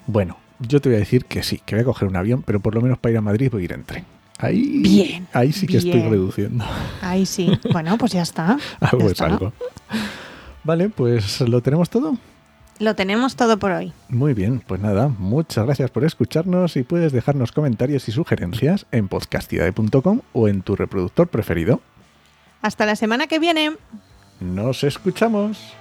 Bueno, 0.07 0.37
yo 0.59 0.79
te 0.79 0.89
voy 0.89 0.95
a 0.95 0.99
decir 0.99 1.25
que 1.25 1.43
sí, 1.43 1.61
que 1.65 1.75
voy 1.75 1.81
a 1.81 1.85
coger 1.85 2.07
un 2.07 2.15
avión, 2.15 2.43
pero 2.43 2.59
por 2.61 2.73
lo 2.75 2.81
menos 2.81 2.97
para 2.97 3.11
ir 3.11 3.17
a 3.17 3.21
Madrid 3.21 3.49
voy 3.51 3.63
a 3.63 3.65
ir 3.65 3.73
en 3.73 3.83
tren. 3.83 4.05
Ahí, 4.37 4.79
Bien, 4.81 5.27
ahí 5.33 5.51
sí 5.53 5.65
que 5.67 5.77
estoy 5.77 6.01
reduciendo. 6.01 6.65
Ahí 7.01 7.25
sí. 7.25 7.51
Bueno, 7.71 7.97
pues 7.97 8.11
ya 8.13 8.21
está. 8.21 8.57
Algo 8.79 8.99
Ya 8.99 9.05
es 9.05 9.11
está. 9.11 9.25
algo. 9.25 9.53
Vale, 10.63 10.89
pues 10.89 11.41
lo 11.41 11.61
tenemos 11.61 11.89
todo. 11.89 12.17
Lo 12.79 12.95
tenemos 12.95 13.35
todo 13.35 13.57
por 13.57 13.71
hoy. 13.71 13.93
Muy 14.09 14.33
bien, 14.33 14.59
pues 14.59 14.81
nada, 14.81 15.07
muchas 15.07 15.65
gracias 15.65 15.91
por 15.91 16.03
escucharnos 16.03 16.75
y 16.75 16.83
puedes 16.83 17.13
dejarnos 17.13 17.51
comentarios 17.53 18.09
y 18.09 18.11
sugerencias 18.11 18.85
en 18.91 19.07
podcastidade.com 19.07 20.21
o 20.33 20.47
en 20.47 20.61
tu 20.61 20.75
reproductor 20.75 21.27
preferido. 21.29 21.79
Hasta 22.61 22.85
la 22.85 22.95
semana 22.95 23.27
que 23.27 23.39
viene. 23.39 23.77
Nos 24.41 24.83
escuchamos. 24.83 25.73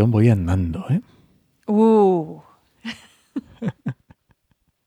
Voy 0.00 0.28
andando, 0.30 0.86
¿eh? 0.90 1.00